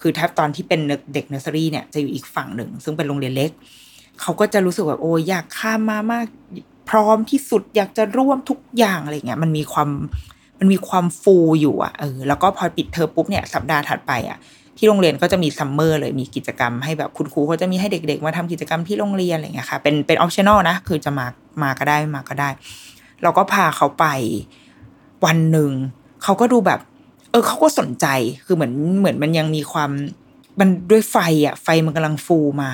[0.00, 0.80] คือถ้าตอนที่เป็น
[1.14, 3.50] เด็กเนอร์เซอรี่เนี่ยจะอยู่อีกฝั่งหนึ่ง ซึ่งเป็นโรงเรียนเล็ก
[4.20, 6.26] เขาก็จะรู้สึกแบบโอ้ยอยากข้ามมามาก
[6.88, 9.88] พร้อมที่สุดอยากจะร่วมทุกอย่างอะไรเงี้ยมันมีความ
[10.60, 14.38] มันมีความฟูอยู่อะเออแล้วก็พอปิดเทอมปุ๊บเนี่ยสัปดาห์ถัดไปอะ
[14.78, 21.26] ที่โรงเรียนก็จะมีซัมเมอร์เลยมีกิจกรรมให้แบบคุณครูเขาจะมีให้เด็ก ๆ มาทำกิจกรรมที่โรงเรียนอะไรเงี้ยค่ะ เป็นเป็น optional นะ คือจะมา
[21.62, 22.48] มาก็ได้มาก็ได้
[23.22, 24.06] เราก็พาเขาไป
[25.24, 25.70] วันหนึ่ง
[26.22, 26.80] เขาก็ดูแบบ
[27.34, 28.06] เออเขาก็สนใจ
[28.46, 29.90] คือเหมือนเหมือนมันยังมีความ
[30.60, 31.16] มันด้วยไฟ
[31.46, 32.70] อะ ไฟมันกำลังฟูมา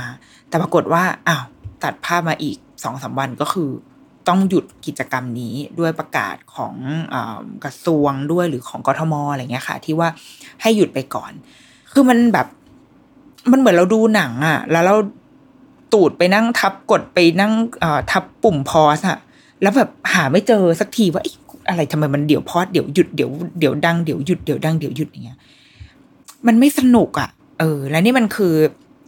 [0.48, 1.44] แต่ปรากฏว่าอ้าว
[1.82, 3.70] ตัดภาพมาอีกสองสาวันก็คือ
[4.28, 6.74] ต้องหยุดกิจกรรมนี้ด้วยประกาศของ
[7.14, 7.16] อ
[7.64, 10.08] กระทรวงด้วยหรือของกทมอะไรเงี้ยค่ะ ที่ว่า
[10.62, 11.32] ให้หยุดไปก่อน
[11.92, 12.46] คือมันแบบ
[13.50, 14.96] มันเหมือนเราดูหนังอะแล้วเรา
[15.92, 17.52] ตูดไปนั่งทับกดไปนั่ง
[18.10, 19.18] ทับปุ่มพอสอะ
[19.62, 21.22] แล้วแบบหาไม่เจอสักทีว่า
[21.68, 25.38] อะไรทำไมมันเดี๋ยวพอสเดี๋ยวหยุดเดี๋ยวเดี๋ยวดังเดี๋ยวหยุดเดี๋ยวดังเดี๋ยวหยุดอย่างเงี้ย
[26.46, 28.54] มันไม่สนุกอะ เออ และนี่มันคือ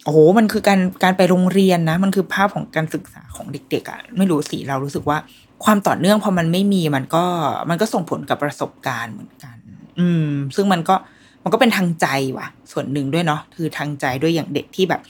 [0.04, 5.18] โอ้โหมันคือการการไปโรงเรียนนะ มันคือภาพของการศึกษาของเด็กๆอะ่ะ ไม่รู้สิเรารู้สึกว่า
[5.64, 7.24] ความต่อเนื่องพอมันไม่มีมันก็
[7.70, 9.56] มันก็ส่งผลกับประสบการณ์เหมือนกัน
[10.00, 10.94] อืม ซึ่งมันก็
[11.42, 15.00] มันก็เป็นทางใจว่ะ ส่วนหนึ่งด้วยเนาะคือทางใจด้วยอย่างเด็กที่แบบ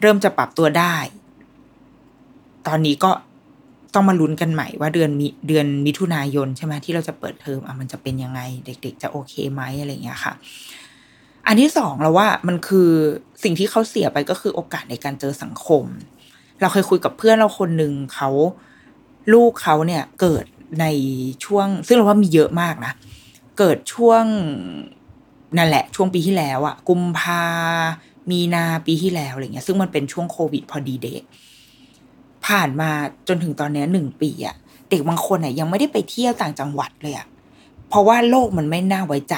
[0.00, 0.96] เริ่มจะปรับตัวได้
[2.66, 3.10] ตอนนี้ก็
[3.94, 10.32] ต้องมาลุ้นกันใหม่ว่าเดือนมีเดือนมิถุนายนใช่ไหมที่เราจะเปิดเทอมอะมันจะเป็นยังไง เด็ก ๆ จะโอเคไหมอะไรเงี้ยค่ะ
[11.46, 12.90] อันที่สองเราว่ามันคือ
[13.42, 15.84] สิ่งที่เขาเสียไปก็คือโอกาสในการเจอสังคม
[16.60, 18.30] เราเคยคุยกับเพื่อนเราคนหนึ่งเขา
[19.32, 20.44] ลูกเขาเนี่ยเกิด
[20.80, 20.86] ใน
[21.44, 22.92] ช่วง ซึ่งเราว่ามีเยอะมากนะ
[23.58, 24.24] เกิดช่วง
[25.56, 27.42] นั่นแหละ ช่วงปีที่แล้วอะกุมภา
[28.30, 31.22] มีนาปีที่แล้วอะไรเงี้ย ซึ่งมันเป็นช่วงโควิดพอดีเดท
[32.46, 32.90] ผ่านมา
[33.28, 34.56] จนถึงตอนนี้หนึ่งปีอะ
[34.90, 37.26] เด็กบางคนอะยังไม่ได้ไปเที่ยวต่างจังหวัดเลยอะ
[37.88, 39.36] เพราะว่าโลกมันไม่น่าไว้ใจ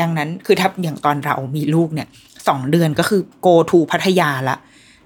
[0.00, 2.08] ดังนั้นคือถ้าอย่างตอนเรามีลูกเนี่ย
[2.48, 4.56] สองเดือนก็คือ go to พัทยาละ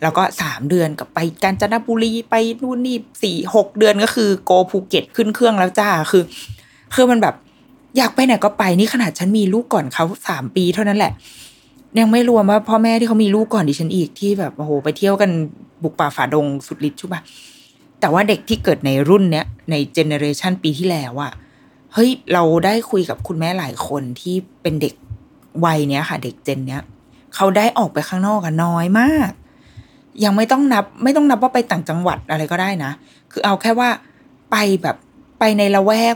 [0.03, 6.23] แล้วก็สามเดือนกับไปกาญจนบุรีไปนู่นนี่สี่หกเดือนก็คือโกภูเก็ตขึ้นเครื่องแล้วจ้าคือ
[6.95, 7.35] คือมันแบบ
[7.97, 11.13] อยากไปไหนก็ไปนี่ขนาดฉันมีลูกก่อนเขาสามปีเท่านั้นแหละ
[11.99, 15.31] ยังไม่รวมว่าพ่อแม่ที่เขามีลูกก่อนดิฉันอีกที่แบบโอ้โหไปเที่ยวกัน
[15.83, 17.21] บุกป่าฝ่าดงสุดฤทธิ์ช่ปะ
[18.01, 21.33] แต่ว่าเด็กที่เกิดในรุ่นเนี้ยในเจเนอเรชันปีที่แล้วอะ
[21.95, 24.95] เฮ้ยเราได้คุยกับคุณแม่หลายคนที่เป็นเด็ก
[25.65, 26.83] วัยเนี้ยค่ะ เด็กเจนเนี้ย
[27.35, 29.31] เขาได้ออกไปข้างนอกกันน้อยมาก
[30.25, 32.93] ยังไม่ต้องนับ ไม่ต้องนับว่าไปต่างจังหวัดอะไรก็ได้นะ
[33.33, 33.89] คือเอาแค่ว่า
[34.51, 34.97] ไปแบบ
[35.39, 36.15] ไปในละแวก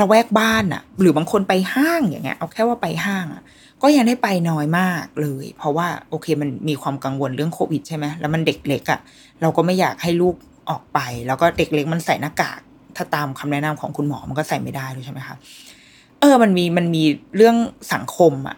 [0.00, 3.42] ละแวกบ้านอะหรือบางคนไปห้างอย่างเงี้ย เอาแค่ว่าไปห้างอะ
[3.82, 9.00] ก็ยังได้ไปน้อยมากเลย เพราะว่าโอเคมันมีความกังวลเรื่องโควิดใช่ไหมแล้วมันเด็กเล็กอะ
[9.40, 10.34] เราก็ไม่อยากให้ลูก
[10.70, 12.60] ออกไป แล้วก็เด็กเล็กมันใส่หน้ากาก
[12.96, 15.36] ถ้าตามคำแนะนำของคุณหมอมันก็ใส่ไม่ได้ด้วยใช่ไหมคะ
[16.20, 17.02] เออมันมีมันมี
[17.36, 17.56] เรื่อง
[17.92, 18.56] สังคมอะ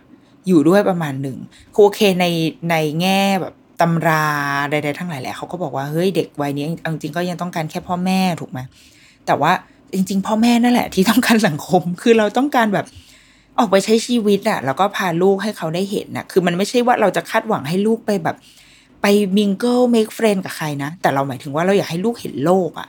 [0.49, 1.39] อยู่ด้วยประมาณหนึ่ง
[1.75, 2.27] คือโอเคใน
[2.71, 4.27] ในแง่แบบตำรา
[4.71, 8.61] ใดๆทั้งหลายแหละเขาก็บอกว่าเฮ้ยเด็กวัยนี้จริงๆก็ยังต้องการแค่พ่อแม่ถูกไหม
[9.27, 9.53] แต่ว่า
[9.95, 12.87] จริง ๆ พ่อแม่นั่นแหละที่ต้องการสังคม คือเราต้องการแบบ
[13.59, 18.37] ออกไปใช้ชีวิตอะแล้วก็พาลูกให้เขาได้เห็นนะคือมันไม่ใช่ว่าเราจะคาดหวังให้ลูกไปแบบ
[19.03, 22.89] ไป mingle make friend กับใครนะ แต่เราหมายถึงว่าเราอยากให้ลูกเห็นโลกอะ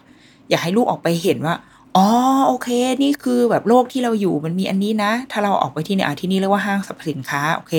[0.50, 1.56] อยากให้ลูกออกไปเห็นว่า
[1.96, 2.08] อ๋อ
[2.48, 2.70] โอเค
[3.04, 7.74] นี่คือแบบโลกที่เราอยู่มันมีอันนี้นะ ถ้าเราออกไปที่นี่อะที่นี่เรียกว่าห้างสรรพสินค้าโอเค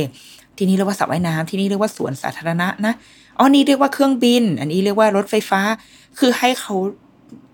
[0.56, 2.94] ที่นี่เรียกว่าสระว่ายน้ำที่นี่เรียกว่าสวนสาธารณะนะ
[3.38, 5.60] อ๋อนี่เรียกว่าเครื่องบิน อันนี้เรียกว่ารถไฟฟ้า
[6.18, 6.74] คือให้เขา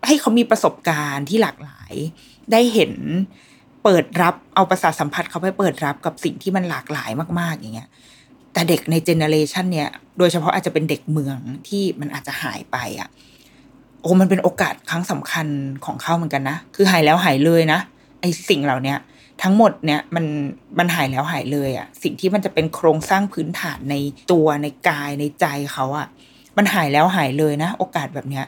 [0.06, 1.94] ให้เขามีประสบการณ์ที่หลากหลาย
[2.52, 2.92] ได้เห็น
[3.84, 7.88] เปิดรับเอาประสาทสัมผัสเขาไปเปิดรับกับสิ่งที่มันหลากหลายมาก ๆ อย่างเงี้ย
[8.52, 9.88] แต่เด็กในเจเนเรชันเนี่ย
[10.18, 11.38] โดยเฉพาะอาจจะเป็นเด็กเมือง
[11.68, 13.08] ที่มันอาจจะหายไปอะ
[14.00, 15.46] โอ้มันเป็นโอกาสครั้งสำคัญ
[15.84, 17.80] ของเขาเหมือนกันนะ คือหายแล้วหายเลยนะ
[18.20, 18.98] ไอสิ่งเหล่าเนี้ย
[19.42, 20.24] ทั้งหมดเนี่ยมัน
[20.78, 23.96] มันหายแล้วหายเลยอะ่ะ สิ่งที่มันจะเป็นโครงสร้างพื้นฐานใน
[24.30, 26.06] ตัวในกายในใจเขาอะ่ะ
[26.56, 28.44] มันหายแล้วหายเลยนะ โอกาสแบบเนี้ย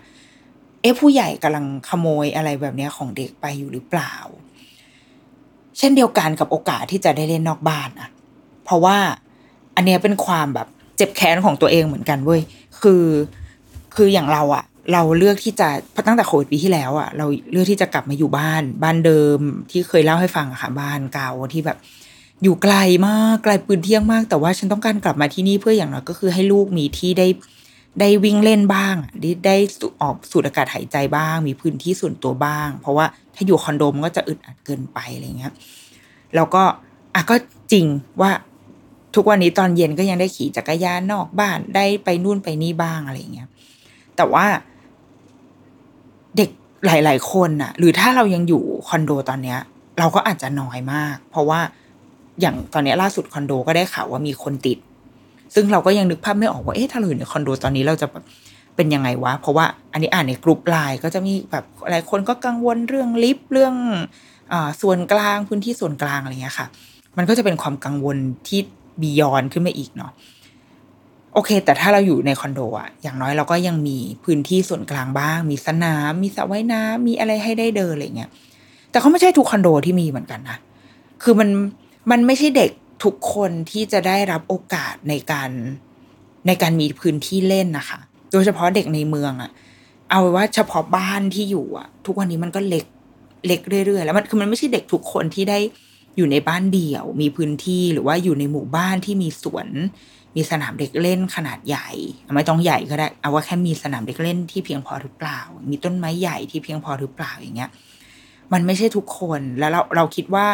[0.81, 4.14] เอ๊ะผู้ใหญ่กำลังขโมยอะไรแบบเนี้ยของเด็กไปอยู่หรือเปล่า
[5.78, 8.08] เช่นเดียวกันกับโอกาสที่จะได้เล่นนอกบ้านอะ
[8.64, 8.96] เพราะว่า
[9.76, 12.40] อันเนี้ยเป็นความแบบเจ็บแค้นของตัวเองเหมือนกันเว้ย
[12.80, 13.04] คือ
[13.94, 15.68] คืออย่างเราอะเราเลือกที่จะ
[16.06, 19.38] ตั้งแต่โควิดปีที่แล้วอะเราเลือกที่จะกลับมาอยู่บ้าน บ้านเดิม
[19.70, 21.78] ที่เคยเล่าให้ฟังอะค่ะบ้านเก่าที่แบบ
[22.42, 22.74] อยู่ไกล
[23.06, 27.26] มากไกลปืนเที่ยงมาก แต่ว่าฉันต้องการกลับมาที่นี่เพื่ออย่างน้อยก็คือให้ลูกมีที่ได้
[28.00, 29.57] ได้วิ่งเล่นบ้างได้ได้
[30.02, 35.52] ออกสูดอากาศหายใจบ้าง มีพื้นที่ส่วนตัวบ้าง เพราะว่าถ้าอยู่คอนโดมันก็จะอึดอัดเกินไปอะไรเงี้ย
[36.35, 36.62] แล้วก็
[37.14, 37.37] อะก็
[37.72, 37.87] จริง
[38.20, 38.31] ว่า
[39.14, 43.48] ทุกวันนี้ตอนเย็นก็ยังได้ขี่จักรยานนอกบ้านได้ไปนู่นไปนี่บ้างอะไรเงี้ย
[44.16, 44.46] แต่ว่า
[46.37, 46.50] เด็ก
[46.87, 49.59] หลาย ๆ คนน่ะ หรือถ้าเรายังอยู่คอนโดตอนเนี้ย
[49.98, 51.61] เราก็อาจจะน้อยมาก เพราะว่า
[52.40, 54.78] อย่างตอนนี้ล่าสุดคอนโดก็ได้ข่าวว่ามีคนติด
[55.54, 58.24] ซึ่งเราก็ยังนึกภาพไม่ออกว่าเอ๊ะถ้าเราอยู่ในคอนโดตอนนี้เราจะแบบ
[58.76, 63.74] เป็นยังไงวะ เพราะว่าอันนี้อ่านในกลุ่มไลน์ก็จะมีแบบหลายคนก็กังวลเรื่องลิฟต์เรื่อง
[64.52, 66.66] อส่วนกลางพื้นที่ส่วนกลางอะไรเงี้ยค่ะ
[67.16, 68.16] มันก็จะเป็นความกังวล
[68.48, 68.60] ที่
[69.00, 70.12] บียอนขึ้นมาอีกเนาะ
[71.34, 78.30] โอเค แต่ถ้าเราอยู่ในคอนโดอะอย่างน้อยเราก็ยังมีพื้นที่ส่วนกลางบ้าง มีสนาม มีสระว่ายน้ำมีอะไรให้ได้เดินอะไรเงี้ย
[78.90, 80.58] แต่เขาไม่ใช่ทุกคอนโดที่มีเหมือนกันนะ
[81.22, 81.48] คือมัน
[82.10, 82.70] มันไม่ใช่เด็ก
[83.02, 85.50] ทุกคนที่จะได้รับโอกาสในการ
[86.46, 87.98] ในการมีพื้นที่เล่นนะคะ
[88.32, 89.50] โดยเฉพาะเด็กในเมืองอะ
[90.10, 92.84] เอาว้ว่าเฉพาะบ้านที่อยู่อะทุกวันนี้มันก็เล็ก
[93.46, 95.58] เล็กเรื่อยๆ แล้วมันคือมันไม่ใช่เด็กทุกคนที่ได้
[96.16, 99.68] อยู่ในบ้านเดี่ยว มีพื้นที่หรือว่าอยู่ในหมู่บ้านที่มีสวน
[100.36, 101.88] มีสนามเด็กเล่นขนาดใหญ่
[102.34, 107.70] ไม่ต้องใหญ่ก็ได้ เอาว่าแค่มีสนามเด็กเล่นที่เพียงพอหรือเปล่า มีต้นไม้ใหญ่ที่เพียงพอหรือเปล่าอย่างเงี้ย
[108.52, 110.46] มันไม่ใช่ทุกคนแล้วเราเราคิดว่า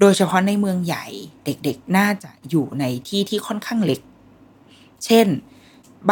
[0.00, 1.06] โดยเฉพาะในเมืองใหญ่
[1.44, 4.00] เด็กๆ น่าจะอยู่ในที่ที่ค่อนข้างเล็ก
[5.04, 5.26] เช่น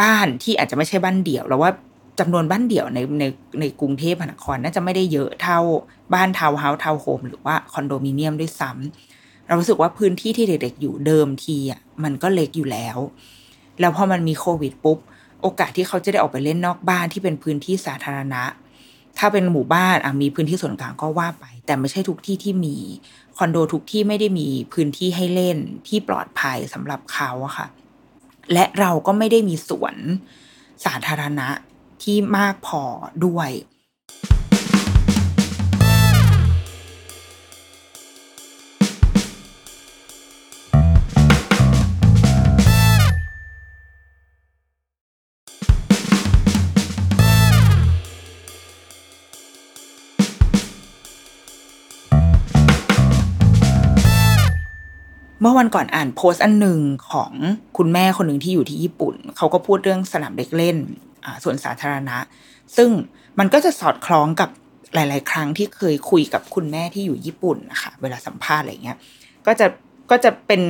[0.01, 1.71] บ้านที่อาจจะไม่ใช่บ้านเดี่ยวเราว่า
[2.19, 3.23] จำนวนบ้านเดี่ยวในใน
[3.59, 5.59] ในกรุงเทพมหานครน่าจะไม่ได้เยอะเท่า
[6.13, 12.97] บ้านทาวน์เฮาส์ทาวน์โฮมหรือว่าคอนโดมิเนียมด้วยซ้ำเรารู้สึกว่าพื้นที่ที่เด็กๆ อยู่เดิมทีอะมันก็เล็กอยู่แล้ว
[13.79, 14.97] แล้วพอมันมีโควิดปุ๊บ
[15.41, 18.43] โอกาสที่เขาจะได้ออกไปเล่นนอกบ้านที่เป็นพื้นที่สาธารณะ
[19.17, 22.75] ถ้าเป็นหมู่บ้านมีพื้นที่ส่วนกลางก็ว่าไป แต่ไม่ใช่ทุกที่ที่มี
[23.37, 27.67] คอนโดทุกที่ไม่ได้มีพื้นที่ให้เล่นที่ปลอดภัยสำหรับเขาอะค่ะ
[28.53, 29.95] และเราก็ไม่ได้มีสวน
[30.85, 31.47] สาธารณะ
[32.03, 32.83] ที่มากพอ
[33.25, 33.49] ด้วย
[55.47, 56.79] มื่อวันก่อนอ่านโพสต์อันหนึ่ง
[57.11, 57.31] ของ
[57.77, 60.77] คุณแม่คนหนึ่งที่อยู่ที่ญี่ปุ่น เขาก็พูดเรื่องสนามเด็กเล่น
[61.43, 62.17] ส่วนสาธารณะ
[62.77, 62.89] ซึ่ง
[63.39, 64.49] มันก็จะสอดคล้องกับ
[64.93, 68.97] หลาย ๆ ครั้งที่เคยคุยกับคุณแม่ที่อยู่ญี่ปุ่นนะคะเวลาสัมภาษณ์อะไรเงี้ย
[69.47, 69.67] ก็จะ
[70.11, 70.61] ก็จะเป็น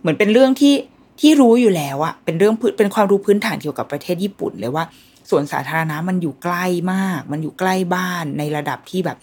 [0.00, 0.74] เหมือนเป็นเรื่องที่
[1.20, 4.84] ที่รู้อยู่แล้วอะเป็นเรื่องเป็นความรู้พื้นฐานเกี่ยวกับประเทศญี่ปุ่นเลยว่า
[5.30, 9.18] ส่วนสาธารณะมันอยู่ใกล้มาก มันอยู่ใกล้บ้านในระดับที่แบบ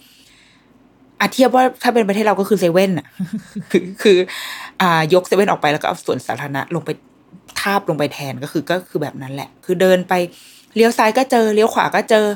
[1.20, 3.06] อาเทียบว่าถ้าเป็นประเทศเราก็คือเซเว่นอะ
[3.70, 4.18] คือคือ
[4.80, 6.90] อ่ายกเซเว่นออกไปแล้วก็เอาส่วนสาธารณะลงไป
[7.60, 10.14] ทาบลงไปแทนก็คือก็คือแบบนั้นแหละ คือเดินไป
[10.74, 12.26] เลี้ยวซ้ายก็เจอเลี้ยวขวาก็เจอ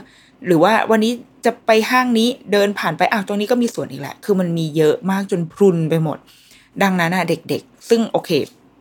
[0.47, 1.13] หรือว่าวันนี้
[1.45, 6.19] จะไปห้างนี้เดินผ่านไปอ้าวตรงนี้ก็มีสวนอีกแหละ คือมันมีเยอะมากจนพรุนไปหมด
[6.83, 8.31] ดังนั้นอะเด็กๆ ซึ่งโอเค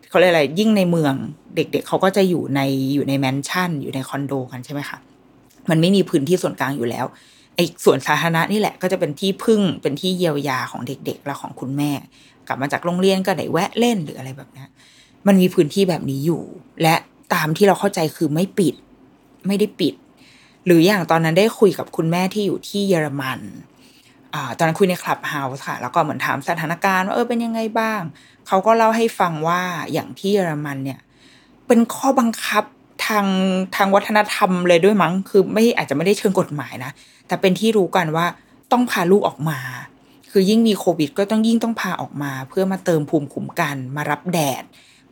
[0.09, 1.13] เขาเรียกอะไรยิ่งในเมือง
[1.55, 2.62] เด็ก ๆเเขาก็จะอยู่ใน
[2.93, 4.97] อยู่ในแมนชั่น อยู่ในคอนโดกันใช่ไหมคะ
[5.69, 7.05] มันไม่มีพื้นที่ส่วนกลางอยู่แล้ว
[7.60, 11.91] ไอ้ส่วนสาธารณะนี่แหละก็จะเป็นที่พึ่งเป็นที่เยียวยาของเด็กๆและของคุณแม่
[12.48, 14.65] กลับมาจากโรงเรียนก็ได้แวะเล่นหรืออะไรแบบนี้
[15.28, 16.43] มันมีพื้นที่แบบนี้อยู่
[16.82, 16.95] และ
[17.34, 18.76] ตามที่เราเข้าใจคือไม่ปิด
[19.48, 19.93] ไม่ได้ปิด
[20.65, 23.39] หรืออย่างตอนนั้นได้คุยกับคุณแม่ที่อยู่ที่เยอรมัน
[24.34, 28.02] อตอนนั้นคุยในคลับเฮาส์ค่ะ แล้วก็เหมือนถามสถานการณ์ว่าเออเป็นยังไงบ้าง
[28.48, 29.62] เขาก็เล่าให้ฟังว่า
[29.93, 31.00] อย่างที่เยอรมันเนี่ย
[31.67, 33.26] เป็นข้อบังคับาง
[33.76, 36.91] ทางวัฒนธรรมเลยด้วยมั้ง คือไม่อาจจะไม่ได้เชิงกฎหมายนะ
[37.28, 38.26] แต่เป็นที่รู้กันว่า
[38.72, 39.60] ต้องพาลูกออกมา
[40.32, 44.63] คือยิ่งมีโควิด ก็ต้องยิ่งต้องพาออกมา เพื่อมาเติมภูมิคุ้มกัน มารับแดด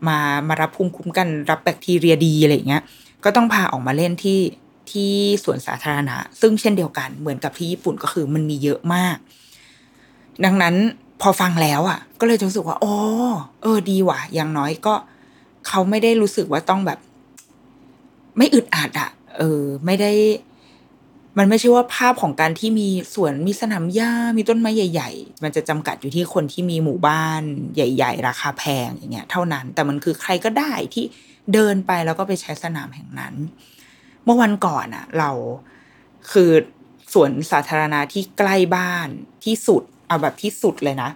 [0.08, 2.84] มามารับภูมิคุ้มกัน รับแบคทีเรียดีอะไรเงี้ย
[3.24, 4.40] ก็ต้องพาออกมาเล่นที่
[4.92, 5.12] ที่
[5.44, 9.18] สวนสาธารณะ ซึ่งเช่นเดียวกัน เหมือนกับที่ญี่ปุ่นก็คือมันมีเยอะมาก
[10.46, 10.76] ดังนั้น
[11.22, 12.94] พอฟังแล้วอะ ก็เลยรู้สึกว่า อ๋อ
[13.62, 14.94] เออ ดีว่ะ อย่างน้อยก็
[15.68, 17.00] เขาไม่ได้รู้สึกว่าต้องแบบ
[18.38, 20.12] ไม่อึดอัดอะเออ ไม่ได้
[21.38, 27.42] มันไม่ใช่ว่าภาพของการที่มีสวนมีสนามหญ้ามีต้นไม้ใหญ่ ๆ มันจะจำกัดอยู่ที่คนที่มีหมู่บ้าน
[27.76, 31.06] ใหญ่ ๆ ราคาแพงอย่างเงี้ย เท่านั้น แต่มันคือใครก็ได้ที่
[31.54, 33.34] เดินไปแล้วก็ไปใช้สนามแห่งนั้น
[34.24, 35.32] เมื่อวันก่อนอะเรา
[36.32, 36.52] คือ
[37.14, 39.08] สวนสาธารณะที่ใกล้บ้าน
[39.46, 41.10] ที่สุดเอาแบบที่สุดเลยนะ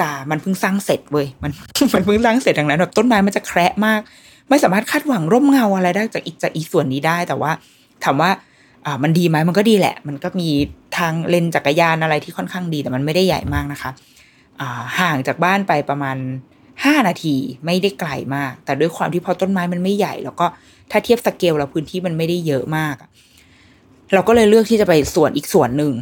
[0.00, 1.52] จ่ามันเพิ่งสร้างเสร็จเว้ยมัน
[1.94, 4.00] มันเพิ่งสร้างเสร็จดังนั้นแบบต้นไม้มันจะแคระมาก
[4.48, 7.50] ไม่สามารถคาดหวังร่มเงาอะไรได้จากอีกจากอีส่วนนี้ได้ แต่ว่า
[8.04, 8.30] ถามว่า
[8.86, 10.48] อ่ามันดีไหมมันก็ดีแหละ มันก็มี
[10.98, 13.90] ทางเลนจักรยานอะไรที่ค่อนข้างดี แต่มันไม่ได้ใหญ่มากนะคะ
[14.60, 16.16] อ่าห่างจากบ้านไปประมาณ
[16.84, 20.46] ห้านาทีไม่ได้ไกลมาก แต่ด้วยความที่พอต้นไม้มันไม่ใหญ่ แล้วก็
[20.90, 22.96] ถ้าเทียบสเกลแล้วพื้นที่มันไม่ได้เยอะมาก
[24.12, 25.92] เราก็เลยเลือกที่จะไปสวนอีกส่วนหนึ่ง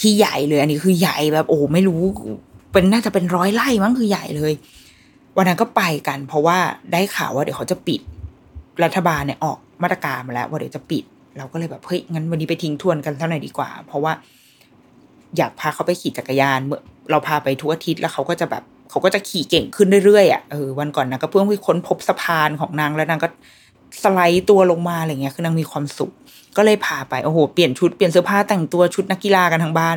[0.00, 2.02] ที่ใหญ่เลย อันนี้คือใหญ่แบบโอ้ไม่รู้
[2.72, 4.52] เป็นน่าจะเป็นร้อยไร่มั้งคือใหญ่เลย
[5.36, 6.58] วันนั้นก็ไปกัน เพราะว่า
[6.92, 8.00] ได้ข่าวว่าเดี๋ยวเขาจะปิด
[8.84, 11.04] รัฐบาลเนี่ยออกมาตรการมาแล้ว ว่าเดี๋ยวจะปิด
[11.38, 14.12] เราก็เลยแบบเฮ้ยงั้นวันนี้ไปทิ้งทวนกันเท่าไหร่ดีกว่า เพราะว่า
[15.36, 23.28] อยากพาเขาไปขี่จักรยานเมื่อเราพาไปทุกอาทิตย์แล้วเขาก็จะแบบเขาก็จะขี่เก่งขึ้นเรื่อยๆอะเออวันก่อนนะก็เพิ่งไปค้นพบสะพานของนางแล้วนางก็
[24.02, 26.10] สไลด์ตัวลงมาอะไรเงี้ยคือนางมีความสุข
[26.56, 29.96] ก็เลยพาไปโอ้โหเปลี่ยนชุดเปลี่ยนเสื้อผ้าแต่งตัวชุดนักกีฬากันทั้งบ้าน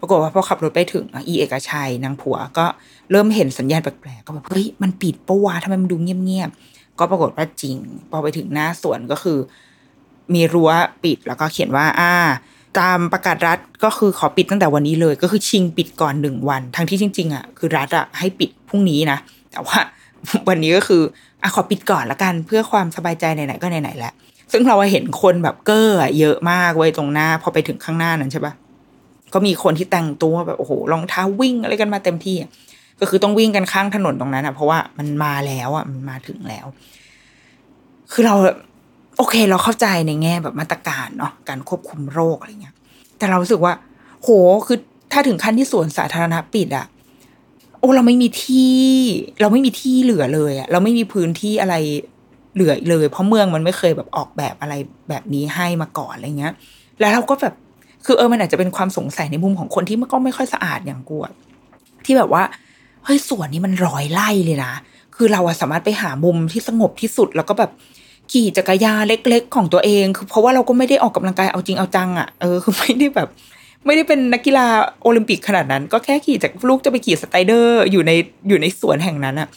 [0.00, 2.66] ปรากฏว่าพอขับรถไปถึงอีเอกชัยนางผัว ก็
[3.10, 7.76] เริ่มเห็นสัญญาณแปลกๆก็แบบเฮ้ยมันปิดปะวะทำไมมันดูเงียบๆก็ปรากฏว่าจริง
[8.10, 9.38] พอไปถึงหน้าสวนก็คือ
[10.34, 10.70] มีรั้ว
[11.04, 12.12] ปิดแล้วก็เขียนว่า อ่า
[12.78, 19.18] ตามประกาศรัฐก็คือขอปิดตั้งแต่วันนี้เลย ก็คือชิงปิดก่อนหนึ่งวัน ทั้งที่จริงๆอะคือรัฐอะให้ปิดพรุ่งนี้นะ
[19.52, 19.78] แต่ว่า
[20.48, 21.02] วันนี้ก็คือ
[21.42, 24.12] อะขอปิดก่อนละกันเพื่อความสบายใจไหนๆก็ไหนๆแล้ว
[24.52, 28.52] ซึ่งเราเห็นคนแบบเก้อเยอะมากเว้ยตรงหน้า พอไปถึงข้างหน้านั้นใช่ปะ
[29.34, 32.36] ก็มีคนที่แต่งตัวแบบโอ้โหรองเท้าวิ่งอะไรกันมาเต็มที่
[33.00, 36.66] ก็คือต้องวิ่งกันข้างถนนตรงนั้นอะ เพราะว่ามันมาแล้วอะมันมาถึงแล้ว
[38.12, 38.34] คือเรา
[39.16, 42.74] โอเค เราเข้าใจในแง่แบบมาตรการเนาะการควบคุมโรคอะไรเงี้ย
[43.18, 43.72] แต่เราสึกว่า
[44.22, 44.28] โห
[44.66, 44.78] คือ
[45.12, 46.86] ถ้าถึงขั้นที่สวนสาธารณะปิดอะ
[47.80, 48.78] โอ้เราไม่มีที่
[49.40, 51.74] เราไม่มีที่เหลือเลยอะเราไม่มีพื้นที่อะไร
[52.54, 54.74] เหลือเลย เพราะเมืองมันไม่เคยแบบออกแบบอะไร
[55.08, 56.52] แบบนี้ให้มาก่อนอะไรเงี้ย
[57.00, 57.54] แล้วเราก็แบบ
[58.10, 61.18] คือเออมันอาจจะเป็นความสงสัยในมุมของคนที่มันก็ไม่ค่อยสะอาดอย่างกู
[62.04, 62.42] ที่แบบว่า
[63.04, 64.72] เฮ้ยสวนนี้มันร้อยไร่เลยนะ
[65.16, 67.70] คือเราสามารถไปหามุมที่สงบที่สุด แล้วก็แบบ
[68.32, 73.28] ขี่จักรยานเล็ก ๆ ของตัวเอง คือเพราะว่าเราก็ไม่ได้ออกกำลังกายเอาจริงเอาจังอะ่ะเออคือไม่ได้แบบ
[73.86, 74.66] ไม่ได้เป็นนักกีฬา
[75.02, 78.12] โอลิมปิกขนาดนั้น ก็แค่ขี่จากลูกจะไปขี่สไตเดอร์อยู่ใน
[78.48, 79.48] อยู่ในสวนแห่งนั้นอะ่ะ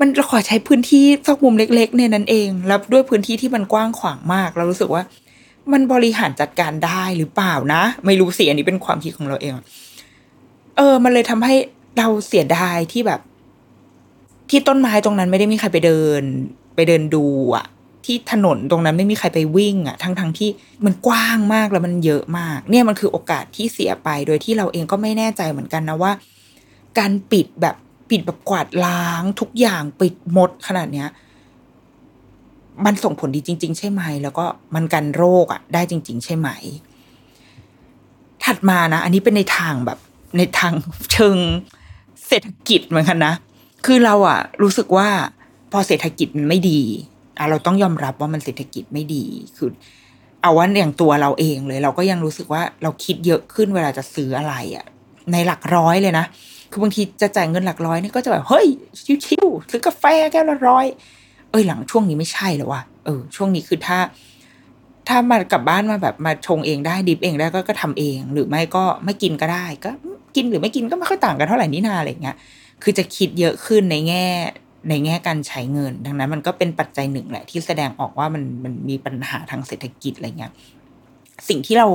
[0.00, 5.02] มันเราขอใช้พื้นที่ซอกมุมเล็กๆเนี่ยนั้นเอง แล้วด้วยพื้นที่ที่มันกว้างขวางมาก เรารู้สึกว่า
[5.72, 9.52] มันบริหารจัดการได้หรือเปล่านะ ไม่รู้สิอันนี้เป็นความคิดของเราเอง
[10.76, 11.54] เออ มันเลยทำให้
[11.98, 13.20] เราเสียดายที่แบบ
[14.50, 16.22] ที่ต้นไม้ตรงนั้นไม่ได้มีใครไปเดิน
[16.74, 17.66] ไปเดินดูอะ
[18.04, 20.50] ที่ถนนตรงนั้นไม่มีใครไปวิ่งอะทั้งทั้งที่
[20.84, 26.12] มันกว้างมากแล้วมันเยอะมาก เนี่ยมันคือโอกาสที่เสียไป โดยที่เราเองก็ไม่แน่ใจเหมือนกันนะว่า
[26.98, 27.76] การปิดแบบ
[28.10, 31.08] ปิดแบบกวาดล้างทุกอย่างปิดหมดขนาดเนี้ย
[32.84, 36.48] มันส่งผลดีจริง ๆ ใช่ไหม แล้วก็มันกันโรคอะได้จริง ๆ ใช่ไหม
[38.44, 39.98] ถัดมานะ อันนี้เป็นในทางแบบ
[40.38, 40.72] ในทาง
[41.12, 41.36] เชิง
[42.26, 43.34] เศรษฐกิจเหมือนกันนะ
[43.86, 45.08] คือเราอะรู้สึกว่า
[45.72, 46.80] พอเศรษฐกิจมันไม่ดี
[47.38, 49.24] อะเราต้องยอมรับว่ามันเศรษฐกิจไม่ดี
[49.56, 49.70] คือ
[50.42, 54.84] เอาว่าอย่างตัวเราเองเลย เราก็ยังรู้สึกว่าเราคิดเยอะขึ้นเวลาจะซื้ออะไรอะ
[55.32, 56.24] ในหลักร้อยเลยนะ
[56.70, 58.66] คือบางทีจะจ่ายเงินหลักร้อยนี่ก็จะแบบเฮ้ย
[59.26, 60.86] ชิวๆซื้อกาแฟแก้วละร้อย
[61.52, 63.98] เอ้ยหลังช่วงนี้ไม่ใช่แล้วว่ะเออช่วงนี้คือถ้า
[65.08, 69.90] ถ้ามากลับบ้านมาแบบมาชงเองได้ดิบเองได้ก็ก็ทำเอง หรือไม่ก็ไม่กินก็ได้ ก็
[70.36, 72.36] กินหรือไม่กินก็ไม่ค่อยต่างกันเท่าไหร่นี่นาอะไรเงี้ย
[72.82, 74.26] คือจะคิดเยอะขึ้นในแง่
[74.88, 80.52] ในแง่การใช้เงิน ดังนั้นมันก็เป็นปัจจัยหนึ่งแหละ ที่แสดงออกว่ามันมันมีปัญหาทางเศรษฐกิจอะไรเงี้ย
[81.48, 81.88] สิ่งที่เรา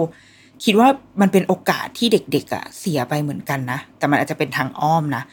[0.63, 0.89] คิดว่า
[1.21, 5.23] มันเป็นโอกาสที่เด็กๆอะ่ะเสียไปเหมือนกันนะ แต่มันอาจจะเป็นทางอ้อมนะ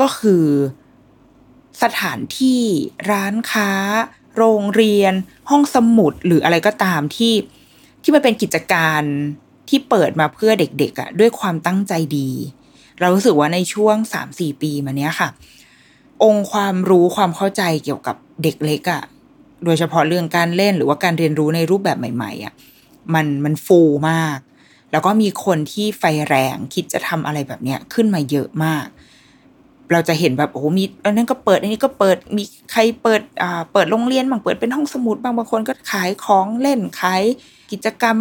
[0.00, 0.44] ก็คือ
[1.82, 2.62] สถานที่
[3.10, 3.70] ร้านค้า
[4.36, 5.12] โรงเรียน
[5.50, 7.34] ห้องสมุดหรืออะไรก็ตามที่
[8.02, 9.02] ที่มันเป็นกิจการ
[9.68, 12.30] ที่เปิดมาเพื่อเด็กๆอะ่ะด้วยความตั้งใจดี
[13.00, 15.28] เรารู้สึกว่าในช่วงสามสี่ปีมาเนี้ยค่ะ
[16.24, 19.02] องค์ความรู้ความเข้าใจเกี่ยวกับเด็กเล็กอะ่ะ
[19.64, 22.52] โดยเฉพาะเรื่องการเล่นหรือว่าการเรียนรู้ในรูปแบบใหม่ๆอะ่ะ
[23.14, 24.38] มันมันฟูมาก
[24.92, 28.86] แล้วก็มีคนที่ไฟแรงคิดจะทำอะไรแบบเนี้ยขึ้นมาเยอะมาก
[29.92, 37.22] เราจะเห็นแบบโอ้โหมีอันนั้นก็เปิดอันนี้ก็เปิดมีใครเปิดอ่าเปิดโรงเรียนบางเปิดเป็นห้องสมุดบางบางคนก็ขายของเล่นขาย
[37.72, 38.16] กิจกรรม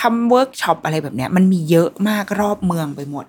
[0.00, 3.26] ทำเวิร์กช็อปอะไรแบบเนี้ยมันมีเยอะมากรอบเมืองไปหมด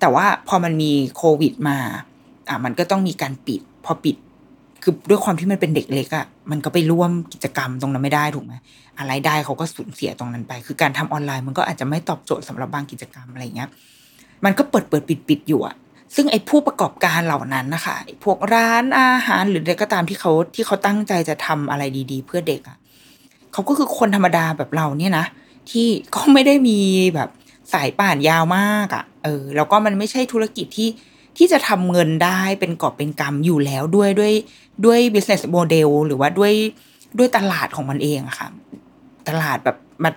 [0.00, 1.78] แต่ว่าพอมันมีโควิดมา
[2.48, 4.16] อ่ามันก็ต้องมีการปิด พอปิด
[4.82, 8.54] คือด้วยความที่มันเป็นเด็กเล็กอะ่ะมันก็ไปร่วมกิจกรรมตรงนั้นไม่ได้ถูกไหม
[8.98, 13.68] อะไรได้เขาก็สูญเสียตรงนั้นไป คือการทำออนไลน์มันก็อาจจะไม่ตอบโจทย์สำหรับบางกิจกรรมอะไรเงี้ย
[14.44, 15.74] มันก็เปิดเปิดปิดปิดอยู่อะ
[16.14, 22.76] ซึ่งไอ้ผู้ประกอบการเหล่านั้นนะคะพวกร้านอาหารหรืออะไรก็ตามที่เขาที่เขาตั้งใจจะทำอะไรดี ๆ เพื่อเด็กอะ
[23.52, 25.26] เขาก็คือคนธรรมดาแบบเราเนี่ยนะ
[25.70, 26.80] ที่ก็ไม่ได้มี
[27.14, 27.28] แบบ
[27.72, 30.88] สายป่านยาวมากอะเออ แล้วก็มันไม่ใช่ธุรกิจที่
[31.36, 34.32] ที่จะทำเงินได้เป็นกอบเป็นกำอยู่แล้วด้วยด้วย
[34.84, 36.52] ด้วย business model หรือว่าด้วย
[37.18, 38.48] ด้วยตลาดของมันเองอะค่ะ
[39.28, 40.10] ตลาดแบบมา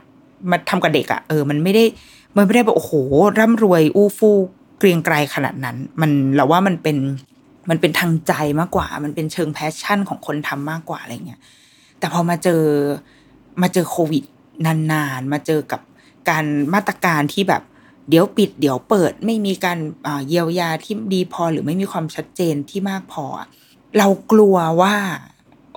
[0.50, 1.84] มาทำกับเด็กอะเออ มันไม่ได้
[2.36, 2.94] มันไม่ได้แบบโอ้โห
[3.40, 4.38] ร่ำรวยอู้ฟู่
[4.78, 6.98] เกรียงไกรขนาดนั้น มันเราว่ามันเป็น
[7.70, 11.42] มันเป็นทางใจมากกว่า มันเป็นเชิงแพชชั่นของคนทำมากกว่าอะไรเงี้ย
[12.00, 12.62] แต่พอมาเจอ
[13.62, 14.24] มาเจอโควิด
[14.66, 15.82] นานๆ มาเจอกับ
[16.30, 17.64] การมาตรการที่แบบ
[18.10, 19.80] เดี๋ยวปิด เดี๋ยวเปิดไม่มีการ
[20.28, 23.26] เยียวยาที่ดีพอหรือไม่มีความชัดเจนที่มากพอ
[23.98, 24.96] เรากลัวว่า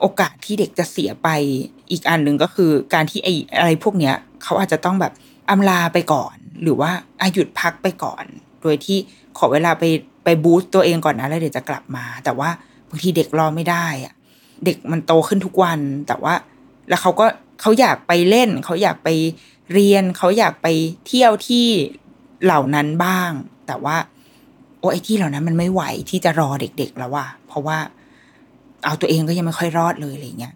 [0.00, 1.28] โอกาสที่เด็กจะเสียไป
[1.90, 5.12] อีกอันหนึ่งก็คือการที่ไออะไรพวกเนี้ยเขาอาจจะต้องแบบ
[5.50, 8.24] อำลาไปก่อน หรือว่าอาหยุดพักไปก่อน
[8.62, 8.98] โดยที่
[9.38, 9.84] ขอเวลาไป
[10.24, 12.50] ไปบูสต์ตัวเองก่อนนะแล้วเดี๋ยวจะกลับมา แต่ว่า
[12.88, 14.14] บางทีเด็กรอไม่ได้อะ
[14.64, 16.34] เด็กมันโตขึ้นทุกวัน แต่ว่า
[16.88, 17.26] แล้วเขาก็
[17.60, 19.08] เขาอยากไปเล่น เขาอยากไป
[19.72, 20.66] เรียน เขาอยากไป
[21.06, 21.66] เที่ยวที่
[22.44, 23.30] เหล่านั้นบ้าง
[23.66, 23.96] แต่ว่า
[24.78, 27.78] โอ้ไอที่เหล่านั้นมันไม่ไหวที่จะรอเด็ก ๆ แล้วว่ะเพราะว่า
[28.84, 30.54] เอาตัวเองก็ยังไม่ค่อยรอดเลยอะไรเงี้ย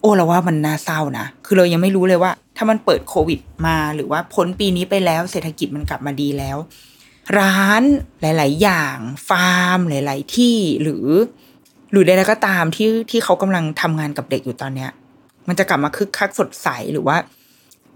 [0.00, 6.56] โอ้เราว่ามันน่าเศร้านะคือเรายังไม่รู้เลยว่า ถ้ามันเปิดโควิดมาหรือว่าพ้นปีนี้ไปแล้ว เศรษฐกิจมันกลับมาดีแล้ว
[7.38, 7.82] ร้าน
[8.20, 8.96] หลาย ๆ อย่าง
[9.28, 11.06] ฟาร์มหลาย ๆ ที่หรือ
[11.92, 14.90] หรือใดๆก็ตามที่ที่เขากำลังทำงานกับเด็กอยู่ตอนเนี้ย
[15.48, 17.16] มันจะกลับมาคึกคักสดใสหรือว่า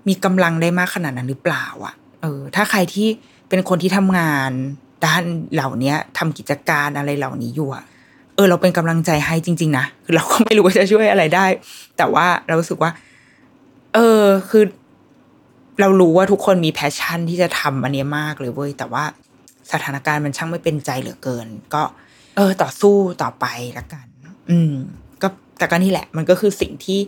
[0.08, 3.08] มีกำลังได้มากขนาดนั้นหรือเปล่า อะ เออ ถ้าใครที่
[3.48, 4.50] เป็นคนที่ทำงาน
[5.06, 7.84] ด้านเหล่านี้ทำกิจการอะไรเหล่านี้อยู่อะ
[8.34, 11.46] เออ เราเป็นกำลังใจให้จริง ๆ นะคือเราก็ไม่รู้ว่าจะช่วยอะไรได้
[11.98, 12.90] แต่ว่าเราสึกว่า
[13.94, 14.64] เออ คือ
[15.80, 19.04] เรารู้ว่าทุกคนมีแพชชั่นที่จะทำอันนี้มากเลยเว้ยแต่ว่า
[19.72, 21.82] สถานการณ์มันช่างไม่เป็นใจเหลือเกิน ก็
[22.36, 23.46] เออ ต่อสู้ต่อไป
[23.78, 24.06] ละกัน
[24.50, 24.74] อืม
[25.22, 26.98] ก็แต่ก็นี่แหละ มันก็คือสิ่งที่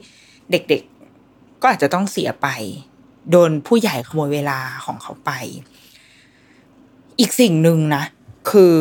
[0.51, 2.49] เด็กๆ ก็อาจจะต้องเสียไป
[3.31, 5.31] โดนผู้ใหญ่ขโมยเวลาของเขาไป
[7.21, 8.05] อีกสิ่งหนึ่งนะ
[8.51, 8.77] คือ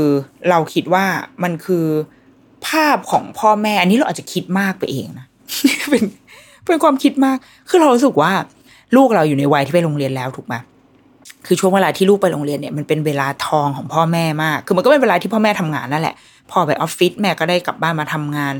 [0.49, 1.05] เราคิดว่า
[1.43, 1.85] มันคือ
[2.67, 5.27] ภาพของพ่อแม่ อันนี้เราอาจจะคิดมากไปเองนะ
[5.89, 6.03] เป็น
[6.65, 7.37] เป็นความคิดมาก
[7.69, 8.31] คือเรารู้สึกว่า
[8.95, 10.55] ลูกเราอยู่ในวัยที่ไปโรงเรียนแล้วถูกไหม
[11.45, 16.15] คือช่วงเวลาที่ลูกไปโรงเรียนเนี่ยมันเป็นเวลาทองของพ่อแม่มาก คือมันก็เป็นเวลาที่พ่อแม่ทำงานนั่นแหละ
[16.51, 18.53] พ่อไปออฟฟิศแม่ก็ได้กลับบ้านมาทำงาน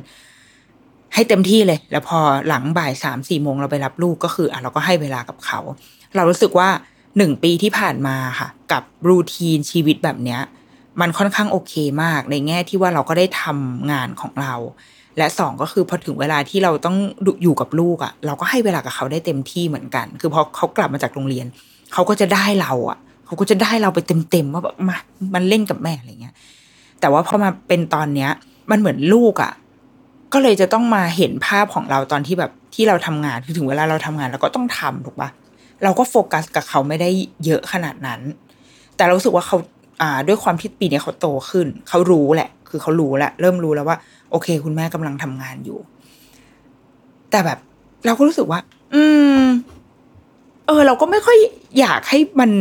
[1.14, 5.60] ให้เต็มที่เลย แล้วพอหลังบ่ายสามสี่โมงเราไปรับลูกก็คืออะเราก็ให้เวลากับเขา
[6.16, 6.70] เรารู้สึกว่า
[7.18, 10.42] หนึ่งปีที่ผ่านมาค่ะ กับรูทีนชีวิตแบบเนี้ย
[11.02, 11.74] มันค่อนข้างโอเค
[12.04, 14.54] มากในแง่ที่ว่าเราก็ได้ทำงานของเรา
[15.18, 16.98] และสองก็คือพอถึงเวลาที่เราต้อง
[17.44, 21.46] อยู่กับลูกอะ่ะ เราก็ให้เวลากับเขาได้เต็มที่เหมือนกัน คือพอเขากลับมาจากโรงเรียน
[21.94, 24.00] เขาก็จะได้เราอะ่ะ เขาก็จะได้เราไป
[24.30, 24.98] เต็มๆว่าแบบมา
[25.34, 26.36] มันเล่นกับแม่อะไรเงี้ย
[27.00, 28.30] แต่ว่าพอมาเป็นตอนเนี้ย
[28.72, 29.52] มันเหมือนลูกอะ่ะ
[30.34, 35.30] ก็เลยจะต้องมาเห็นภาพของเราตอนที่แบบที่เราทำงานคือถึงเวลาเราทำงานเราก็ต้องทำถูกปะ
[35.84, 37.10] เราก็โฟกัสกับเขาไม่ได้
[37.46, 38.22] เยอะขนาดนั้น
[38.96, 39.58] แต่เราสึกว่าเขา
[40.02, 43.98] อ่าด้วยความที่ปีนี้เขาโตขึ้น เขารู้แหละ คือเขารู้แหละ เริ่มรู้แล้วว่า
[44.32, 45.80] โอเค คุณแม่กำลังทำงานอยู่
[47.32, 47.60] แต่แบบ
[48.06, 48.60] เราก็รู้สึกว่า
[48.94, 49.04] อื
[49.42, 49.44] ม
[50.68, 51.38] เออ เราก็ไม่ค่อย
[51.80, 52.52] อยากให้มัน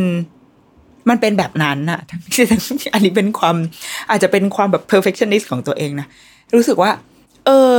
[1.09, 1.99] มันเป็นแบบนั้นอะ
[2.93, 3.55] อันนี้เป็นความ
[4.09, 6.07] อาจจะเป็นความแบบ perfectionist ของตัวเองนะ
[6.55, 6.91] รู้สึกว่า
[7.45, 7.77] เออ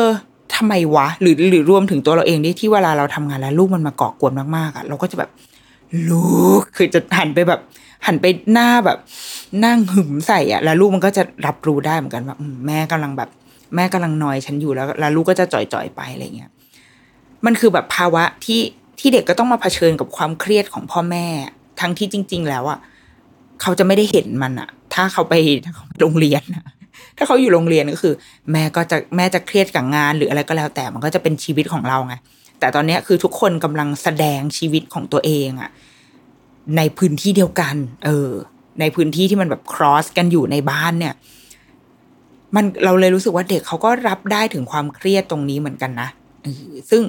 [0.55, 5.31] ทำไมวะ หรือหรือรวมถึงตัวเราเองที่ที่เวลาเราทำงานแล้ว ลูกมันมาเกาะกวนมากๆอะ เราก็จะแบบ
[6.11, 6.27] ลู
[6.59, 7.61] ก คือจะหันไปแบบ
[8.07, 8.99] หันไปหน้าแบบ
[9.65, 12.37] นั่งหึมใส่อะ แล้วลูกมันก็จะรับรู้ได้เหมือนกันว่า
[12.67, 13.31] แม่กำลังแบบ
[13.75, 16.51] แม่กำลังนอยฉันอยู่แล้วแล้วลูกก็จะจ่อยๆไปอะไรเงี้ย
[17.47, 18.61] มันคือแบบภาวะที่
[18.99, 21.27] ที่เด็กก็ต้องมาเผชิญกับความเครียดของพ่อแม่
[21.81, 22.79] ทั้งที่จริง ๆ แล้วอะ
[23.63, 26.65] เขาจะไม่ได้เห็นมันอะ ถ้าเขาไปถ้าเขาไปโรงเรียนอะ
[27.17, 28.15] ถ้าเขาอยู่โรงเรียนก็คือ
[28.53, 32.15] แม่ก็จะแม่จะเครียดกับงานหรืออะไรก็แล้ว แต่มันก็จะเป็นชีวิตของเราไง
[32.61, 35.71] แต่ตอนนี้คือทุกคนกำลังแสดงชีวิตของตัวเองอะ
[36.77, 38.31] ในพื้นที่เดียวกัน เออ
[38.81, 41.15] ในพื้นที่ที่มันแบบ cross กันอยู่ในบ้านเนี่ย
[42.55, 46.09] มันเราเลยรู้สึกว่าเด็กเขาก็รับได้ถึงความเครียดตรงนี้เหมือนกันนะ
[46.91, 47.03] ซึ่ง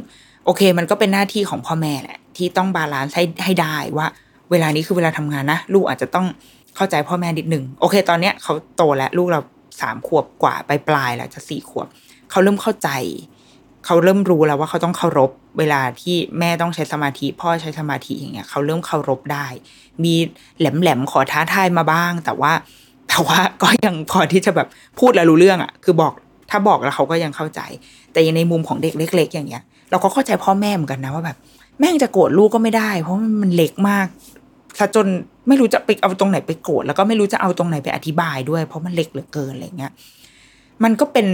[0.45, 4.07] โอเคมันก็เป็นหน้าที่ของพ่อแม่แหละที่ต้องบาลานซ์ให้ให้ได้ว่า
[4.51, 6.27] เวลานี้คือเวลาทำงานนะ ลูกอาจจะต้อง
[6.75, 9.39] เข้าใจพ่อแม่นิดนึงโอเค ตอนเนี้ยเขาโตแล้วลูกเรา
[9.81, 11.87] สามขวบกว่าไปปลายแล้วจะสี่ขวบ
[12.31, 12.89] เขาเริ่มเข้าใจ
[13.85, 19.47] เขาเริ่มรู้แล้วว่าเขาต้องเคารพ เวลาที่แม่ต้องใช้สมาธิ พ่อใช้สมาธิอย่างเงี้ยเขาเริ่มเคารพได้
[20.03, 20.15] มี
[20.57, 22.53] แหลมแหลมขอท้าทายมาบ้าง แต่ว่า
[23.13, 24.67] แต่ว่าก็ยังพอที่จะแบบ
[24.99, 26.13] พูดแล้วรู้เรื่องอะ่ะ คือบอก
[26.49, 27.61] ถ้าบอกแล้วเขาก็ยังเข้าใจ
[28.13, 31.37] แต่ยังในมุมของเด็กเล็ก ๆ อย่างเงี้ย เราก็เข้าใจพ่อแม่เหมือนกันนะว่าแบบ
[31.79, 34.07] แม่งจะโกรธลูกก็ไม่ได้ เพราะมันเล็กมาก
[34.79, 35.07] ซะจน
[35.47, 39.91] ไม่รู้จะไปเอาตรงไหนไปโกรธแล้วก็ไม่รู้จะเอาตรงไหนไปอธิบายด้วย เพราะมันเล็กเหลือเกินอะไรเงี้ย
[40.83, 41.27] มันก็เป็น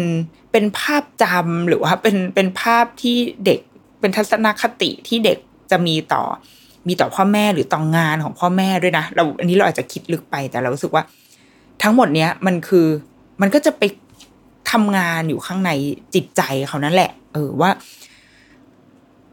[0.51, 3.59] เป็นภาพจำหรือว่าเป็นเป็นภาพที่เด็ก
[3.99, 5.37] เป็นทัศนคติที่เด็ก
[5.71, 6.23] จะมีต่อ
[6.87, 11.03] มีต่อพ่อแม่หรือต่องงานของพ่อแม่ด้วยนะเราอันนี้เราอาจจะคิดลึกไปแต่เรารู้สึกว่า
[11.81, 12.87] ทั้งหมดเนี้ยมันคือ
[13.41, 13.83] มันก็จะไป
[14.71, 15.71] ทำงานอยู่ข้างใน
[16.13, 17.71] จิตใจเขานั่นแหละ เออว่า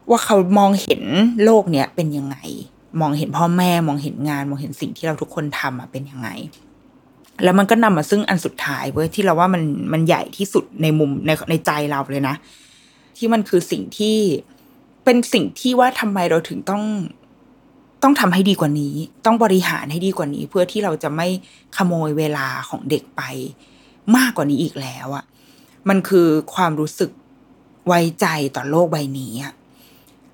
[0.09, 1.01] ว่าเขามองเห็น
[1.43, 2.37] โลกเนี้ยเป็นยังไง
[3.01, 6.29] มองเห็นพ่อแม่มองเห็นงาน มองเห็นสิ่งที่เราทุกคนทำอะเป็นยังไง
[7.43, 12.35] แล้วมันก็นำมาซึ่งอันสุดท้ายเว้ยที่เราว่ามันมันใหญ่ที่สุดในมุมในในใจเราเลยนะ
[13.17, 14.17] ที่มันคือสิ่งที่
[15.03, 16.83] เป็นสิ่งที่ว่าทำไมเราถึงต้อง
[18.03, 18.95] ต้องทำให้ดีกว่านี้
[19.25, 21.27] ต้องบริหารให้ดีกว่านี้ เพื่อที่เราจะไม่
[21.77, 23.21] ขโมยเวลาของเด็กไป
[24.15, 25.25] มากกว่านี้อีกแล้วอะ
[25.89, 27.11] มันคือความรู้สึก
[27.87, 29.53] ไว้ใจต่อโลกใบนี้อะ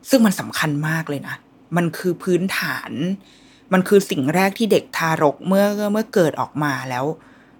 [0.10, 1.36] ซึ่งมันสำคัญมากเลยนะ
[1.78, 2.92] มันคือพื้นฐาน
[3.74, 7.06] มันคือสิ่งแรกที่เด็กทารกเมื่อเมื่อเกิดออกมาแล้ว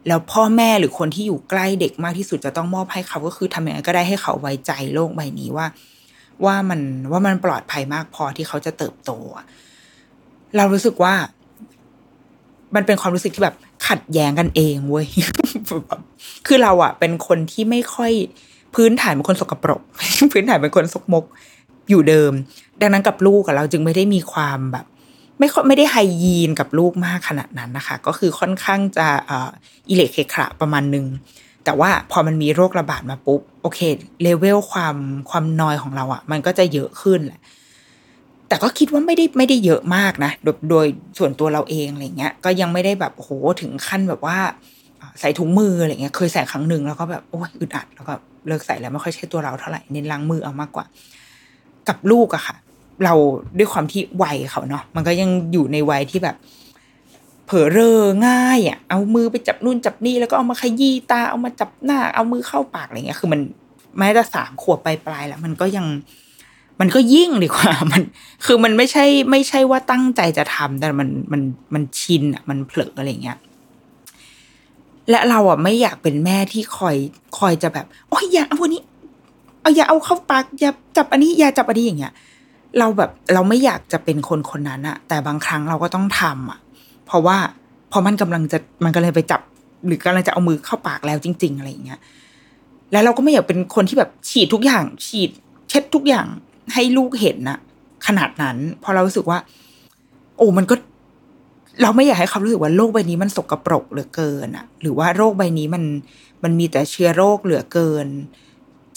[0.08, 5.68] แล้วพ่อแม่หรือคนที่อยู่ใกล้เด็กมากที่สุดจะต้องมอบให้เขาก็คือทำยังไงก็ได้ให้เขาไว้ใจโลกใบนี้ว่า
[6.46, 6.82] ว่ามัน
[7.12, 9.12] ว่ามันปลอดภัยมากพอที่เขาจะเติบโต
[10.58, 11.14] เรารู้สึกว่า
[12.76, 13.56] มันเป็นความรู้สึกที่แบบ
[13.88, 15.08] ขัดแย้งกันเองเว้ย
[16.48, 18.12] คือเราอะเป็นคนที่ไม่ค่อย
[18.76, 19.82] พื้นฐานเป็นคนสกปรก
[20.32, 21.26] พื้นฐานเป็นคนสกมก
[21.90, 22.32] อยู่เดิม
[22.82, 24.86] ดังนั้นกับลูกกับเราจึงไม่ได้มีความแบบ
[25.40, 29.08] ไม่ไม่ได้ไฮยีนกับลูกมากขนาดนั้นนะคะ ก็คือค่อนข้างจะ
[29.90, 31.06] อิเล็กเคขระประมาณนึง
[31.66, 33.80] แต่ว่าพอมันมีโรคระบาดมาปุ๊บ โอเค
[34.22, 34.96] เลเวลความ
[35.30, 37.40] ความนอยของเราอะ่ะ มันก็จะเยอะขึ้นแหละ
[38.54, 40.88] แต่ก็คิดว่าไม่ได้ไม่ได้เยอะมากนะโดยโดย
[41.18, 43.30] ส่วนตัวเราเองอะไรเงี้ย ก็ยังไม่ได้แบบโห
[43.62, 44.38] ถึงขั้นแบบว่า
[45.20, 48.14] ใส่ถุงมืออะไรเงี้ย เคยใส่ครั้งหนึ่งแล้วก็แบบโอ้ยอึดอัดแล้วก็
[48.48, 50.86] เลิกใส่แล้วไม่ค่อยใช่ตัวเราเท่าไหร่เน้นล้างมือเอามากกว่า
[51.88, 52.56] กับลูกอะค่ะ
[53.04, 53.14] เรา
[53.58, 56.36] ด้วยความที่วัยเขาเนาะมันก็ยังอยู่ในวัยที่แบบ
[57.46, 63.40] เผลอเรอง่ายอะเอามือไปจับนู่นจับนี่แล้วก็เอามาขยี้ตา เอามาจับหน้า เอามือเข้าปากอะไรเงี้ย คือมัน
[64.00, 65.86] แม้แต่สามขวบปลายๆแล้ว มันก็ยัง
[66.86, 68.02] มันก็ยิ่งดีกว่ามัน
[68.46, 71.42] คือมันไม่ใช่ไม่ใช่ว่าตั้งใจจะทำแต่มันมัน
[71.74, 73.38] มันชินอะมันเผลออะไรเงี้ย
[75.10, 76.96] และเราอะไม่อยากเป็นแม่ที่คอย
[77.38, 78.82] คอยจะแบบโอ้ยอย่าเอาวันนี้
[79.62, 82.14] เอาอย่าเอาเข้าปากอย่าจับอันนี้อย่าจับอันนี้อย่างเงี้ย
[82.80, 86.60] เราแบบเราไม่อยากจะเป็นคนคนนั้นอะแต่บางครั้งเราก็ต้องทำอะ
[87.06, 87.38] เพราะว่า
[87.92, 89.42] พอมันกำลังจะมันก็เลยไปจับ
[89.86, 92.00] หรือกำลังจะเอามือเข้าปากแล้วจริง ๆ อะไรอย่างเงี้ย
[92.92, 95.30] แล้วเราก็ไม่อยากเป็นคนที่แบบฉีดทุกอย่าง ฉีด
[95.70, 96.28] เช็ดทุกอย่าง
[96.74, 97.60] ให้ลูกเห็นนะ
[98.08, 99.40] ขนาดนั้น พอเรารู้สึกว่า
[100.38, 100.76] โอ้มันก็
[101.82, 105.84] เราไม่อยากให้เขารู้สึกว่าโลกใบนี้มันสกปรกเหลือเกินอะหรือว่าโลกใบนี้มัน
[106.44, 108.08] มันมีแต่เชื้อโรคเหลือเกิน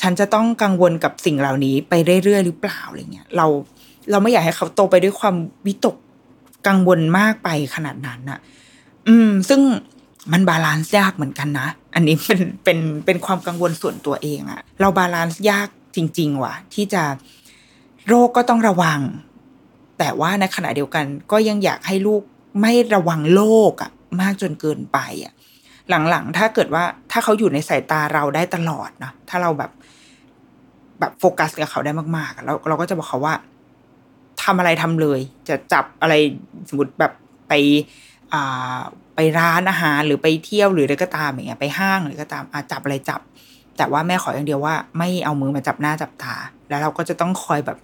[0.01, 1.95] ฉันจะต้องกังวลกับสิ่งเหล่านี้ไป
[2.25, 3.47] เรื่อยๆหรือเปล่าอะไรเงี้ยเรา
[4.11, 5.37] เราไม่อยากให้เขาโตไปด้วยความ
[5.67, 5.97] วิตก
[6.67, 8.39] กังวลมากไปขนาดนั้นอะ
[9.09, 9.61] อืม ซึ่ง
[10.33, 17.03] มันบาลานซ์ยากเหมือนกันนะ อันนี้เป็นเป็นเป็นความกังวลส่วนตัวเองอะเราบาลานซ์ยากจริง ๆ ว่ะ ที่จะ
[18.09, 19.01] โรคก็ต้องระวัง
[19.99, 22.23] แต่ว่าในขณะเดียวกันก็ยังอยากให้ลูก
[22.61, 23.43] ไม่ระวังโร
[23.73, 23.91] คอะ
[24.21, 25.33] มากจนเกินไปอะ
[26.11, 29.71] หลังๆ ถ้าเกิดว่าถ้าเขาอยู่ในสายตาเราได้ตลอดเนาะถ้าเราแบบ
[31.01, 33.35] แบบโฟกัสกับเขาได้มากๆแล้วเราก็จะบอกเขาว่า
[34.43, 36.15] ทำอะไรทำเลย จะจับอะไร
[36.69, 37.13] สมมติแบบ
[37.49, 37.53] ไป
[38.33, 38.79] อ่า
[39.15, 43.21] ไปร้านอาหารหรือไปเที่ยวหรืออะไรก็ตามอย่างเงี้ยไปห้างหรือก็ตามอาจับอะไรจับ
[43.77, 46.35] แต่ว่าแม่ขออย่างเดียวว่า ไม่เอามือมาจับหน้าจับตา
[46.69, 47.79] แล้วเราก็จะต้องคอยแบบ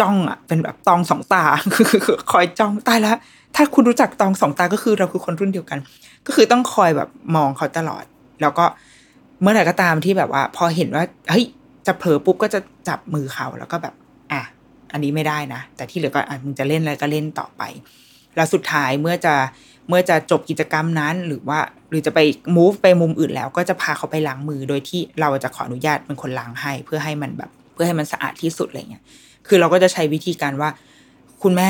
[0.00, 1.42] จ้องอะเป็นแบบตองสองตา
[1.76, 1.86] คือ
[2.32, 3.16] คอยจ้องตายแล้ว
[3.56, 5.78] ถ้าคุณรู้จักตองสองตาก็คือเราคือคนรุ่นเดียวกัน
[6.26, 8.04] ก็คือต้องคอยแบบมองเขาตลอด
[8.40, 8.64] แล้วก็
[9.42, 11.44] เมื่อไหร่ก็ตามที่แบบว่า พอเห็นว่าเฮ้ย
[11.86, 13.94] จะเผลอปุ๊บก็จะจับมือเขาแล้วก็แบบ
[14.32, 14.42] อะ
[14.92, 17.62] อันนี้ไม่ได้นะ แต่ที่เหลือก็อะมึงจะเล่นอะไรก็เล่นต่อไป
[18.36, 19.34] แล้วสุดท้ายเมื่อจะ
[19.88, 21.58] เมื่อจะจบกิจกรรมนั้น หรือว่า
[21.90, 22.18] หรือจะไป
[22.56, 29.02] move ไปมุมอื่นแล้ว ก็จะพาเขาไปล้างมือโดยที่เราจะขออนุญาตเป็นคนล้างให้ เพื่อให้มันแบบ เพื่อให้มันสะอาดที่สุดอะไรเงี้ย
[29.50, 30.70] คือเราก็จะใช้วิธีการว่า
[31.42, 31.68] คุณแม่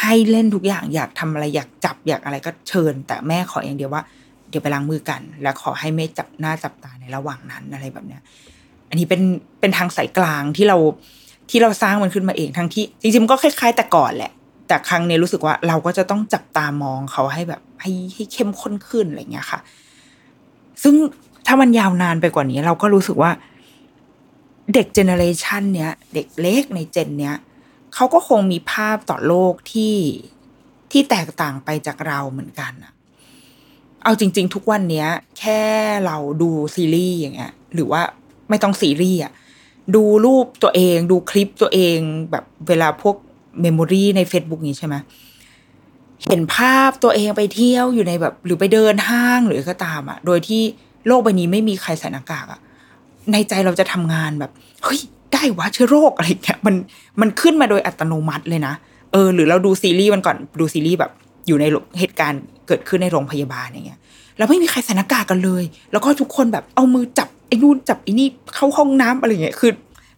[0.00, 4.02] ให้เล่นทุกอย่างอยากทำอะไรอยากจับอยากอะไรก็เชิญ แต่แม่ขออย่างเดียวว่า
[4.48, 8.22] เดี๋ยวไปล้างมือกัน แล้วขอให้ไม่จับหน้าจับตาในระหว่างนั้นอะไรแบบเนี้ย
[8.88, 9.22] อันนี้เป็น
[9.60, 10.76] เป็นทางสายกลางที่เรา
[11.50, 14.32] ที่เราสร้างมันขึ้นมาเองทั้งที่จริงๆก็คล้าย ๆ แต่ก่อนแหละ
[14.68, 19.60] แต่ครั้งนี้รู้สึกว่าเราก็จะต้องจับตามองเขาให้แบบให้ให้เข้มข้นขึ้นอะไรเงี้ยค่ะ
[20.82, 20.94] ซึ่ง
[21.46, 23.30] ถ้ามันยาวนานไปกว่านี้ เราก็รู้สึกว่า
[24.72, 27.36] เด็กเจเนอเรชันเนี้ยเด็กเล็กในเจนเนี้ย
[27.94, 29.96] เขาก็คงมีภาพต่อโลกที่
[30.90, 32.92] ที่แตกต่างไปจากเราเหมือนกันอะ
[34.02, 35.08] เอาจริง ๆ ทุกวันเนี้ย
[35.38, 35.62] แค่
[36.06, 38.02] เราดูซีรีส์อย่างเงี้ยหรือว่า
[38.48, 39.32] ไม่ต้องซีรีส์อะ
[39.94, 41.98] ดูรูปตัวเองดูคลิปตัวเอง
[42.30, 43.16] แบบเวลาพวก
[43.60, 44.94] เมมโมรีใน Facebook นี้ใช่ไหม
[46.24, 50.62] เห็นภาพตัวเองไปเที่ยวอยู่ในแบบ หรือไปเดินห้างหรือก็ตามอะโดยที่
[51.06, 52.60] โลกใบนี้ไม่มีใครใส่หน้ากากอะ
[53.32, 54.50] ในใจเราจะทำงานแบบ
[54.84, 55.00] เฮ้ย
[55.32, 56.74] ได้วะเชื้อโรคอะไรเงี้ยมัน
[57.20, 58.74] มันขึ้นมาโดยอัตโนมัติเลยนะ
[59.12, 61.10] เออ หรือเราดูซีรีส์มันก่อนดูซีรีส์แบบ
[61.46, 61.64] อยู่ใน
[61.98, 63.98] เหตุการณ์เกิดขึ้นในโรงพยาบาลอย่างเงี้ย
[64.38, 69.70] แล้วไม่มีใครใส่หน้ากากกันเลย แล้วก็ทุกคนแบบเอามือจับไอ้นู่นจับไอ้นี่เข้าห้องน้ำอะไรเงี้ยคือ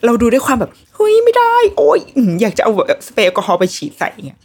[0.05, 2.01] เราดูด้วยความแบบเฮ้ยไม่ได้ โอ้ย
[2.41, 4.39] อยากจะเอาแบบสเปรย์แอลกอฮอล์ไปฉีดใส่เงี้ย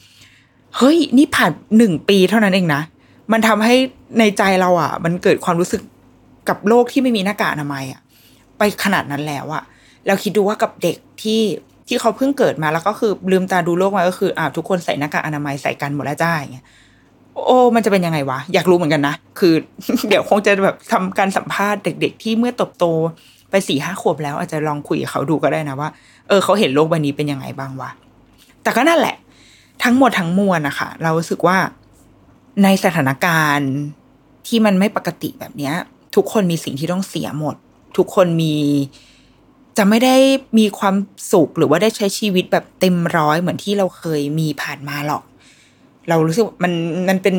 [0.78, 2.82] เฮ้ยนี่ผ่านหนึ่งปีเท่านั้นเองนะ
[3.32, 3.76] มันทำให้
[4.20, 5.82] ในใจเราอะ มันเกิดความรู้สึก
[6.49, 8.01] กับโลกที่ไม่มีหน้ากากอนามัยอะ
[8.62, 9.64] ไปขนาดนั้นแล้วอะ
[10.07, 11.41] เราคิดดูว่ากับเด็กที่
[11.88, 16.66] ที่เขาเพิ่งเกิดมาแล้วก็คือลืมตาดูโลกมาก็คืออ่าทุกคนใส่หน้ากากอนามัยใส่กันหมดแล้วจ้าอย่างเงี้ย
[17.45, 19.53] โอ้ มันจะเป็นยังไงวะ อยากรู้เหมือนกันนะ คือ
[20.07, 22.86] เดี๋ยวคงจะแบบทำการสัมภาษณ์เด็ก ๆ ที่เมื่อตบโต
[23.49, 25.89] ไปสี่ห้าขวบแล้ว อาจจะลองคุยกับเขาดูก็ได้นะว่า
[26.28, 27.89] เออ เขาเห็นโลกใบนี้เป็นยังไงบ้างวะ
[28.64, 29.16] แต่ก็นั่นแหละ
[29.84, 31.57] ทั้งหมดทั้งมวลนะคะเรารู้สึกว่า
[32.64, 33.72] ในสถานการณ์
[34.47, 35.74] ที่มันไม่ปกติแบบเนี้ย
[36.16, 37.55] ทุกคนมีสิ่งที่ต้องเสียหมด
[37.98, 38.56] ทุกคนมี
[39.78, 40.16] จะไม่ได้
[40.60, 40.96] มีความ
[41.32, 45.24] สุขหรือว่าได้ใช้ชีวิตแบบเต็มร้อยเหมือนที่เราเคยมีผ่านมาหรอก
[46.10, 46.74] เรารู้สึกมัน
[47.10, 47.36] มันเป็น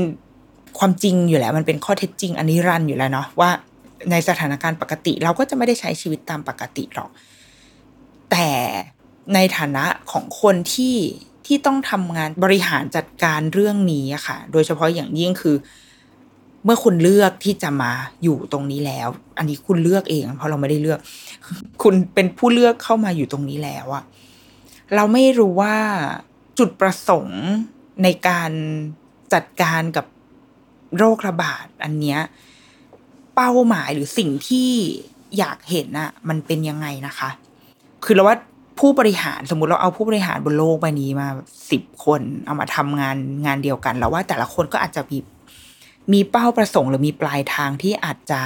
[0.78, 3.50] ความจริงอยู่แล้ว มันเป็นข้อเท็จจริงอันนี้รันอยู่แล้วเนาะว่า
[4.11, 7.11] ในสถานการณ์ปกติ เราก็จะไม่ได้ใช้ชีวิตตามปกติหรอก
[8.30, 8.48] แต่
[9.34, 10.96] ในฐานะของคนที่
[11.46, 15.57] ที่ต้องทำงานบริหารจัดการเรื่องนี้อะค่ะ โดยเฉพาะอย่างยิ่งคือ
[16.64, 17.92] เมื่อคุณเลือกที่จะมา
[18.22, 19.08] อยู่ตรงนี้แล้ว
[19.38, 20.98] อันนี้คุณเลือกเอง เพราะเราไม่ได้เลือก
[21.82, 24.04] คุณเป็นผู้เลือกเข้ามาอยู่ตรงนี้แล้วอะ
[24.94, 25.76] เราไม่รู้ว่า
[26.58, 27.42] จุดประสงค์
[28.02, 28.50] ในการ
[29.32, 30.06] จัดการกับ
[30.98, 32.20] โรคระบาด อันเนี้ย
[33.34, 34.70] เป้าหมายหรือสิ่งที่
[35.38, 37.30] อยากเห็นอะมันเป็นยังไงนะคะ
[38.04, 38.36] คือเราว่า
[38.78, 41.28] ผู้บริหารสมมุติเราเอาผู้บริหารบนโลกใบนี้มา
[41.70, 45.18] สิบคน เอามาทำงานงานเดียวกัน แล้วว่าแต่ละคนก็อาจจะมี
[46.12, 48.42] มีเป้าประสงค์หรือมีปลายทางที่อาจจะ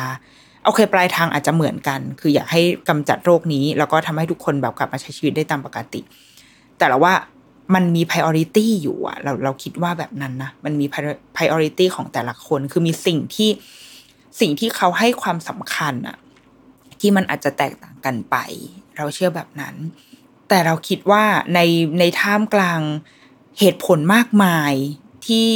[0.65, 6.01] โอเค ปลายทางอาจจะเหมือนกัน คืออยากให้กำจัดโรคนี้ แล้วก็ทำให้ทุกคนแบบกลับมาใช้ชีวิตได้ตามปกติ
[6.79, 7.13] แต่ละว่า
[7.75, 10.87] มันมี priority อยู่อะเราเราคิดว่าแบบนั้นนะมันมี
[11.37, 13.51] priority ของแต่ละคน คือมีสิ่งที่
[14.41, 16.17] สิ่งที่เขาให้ความสำคัญอะ
[17.01, 18.37] ที่มันอาจจะแตกต่างกันไป
[18.97, 19.75] เราเชื่อแบบนั้น
[20.49, 21.61] แต่เราคิดว่าใน
[21.99, 22.81] ในท่ามกลาง
[23.59, 24.73] เหตุผลมากมาย
[25.27, 25.51] ที่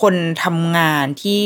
[0.00, 0.14] คน
[0.44, 1.38] ทำงานที่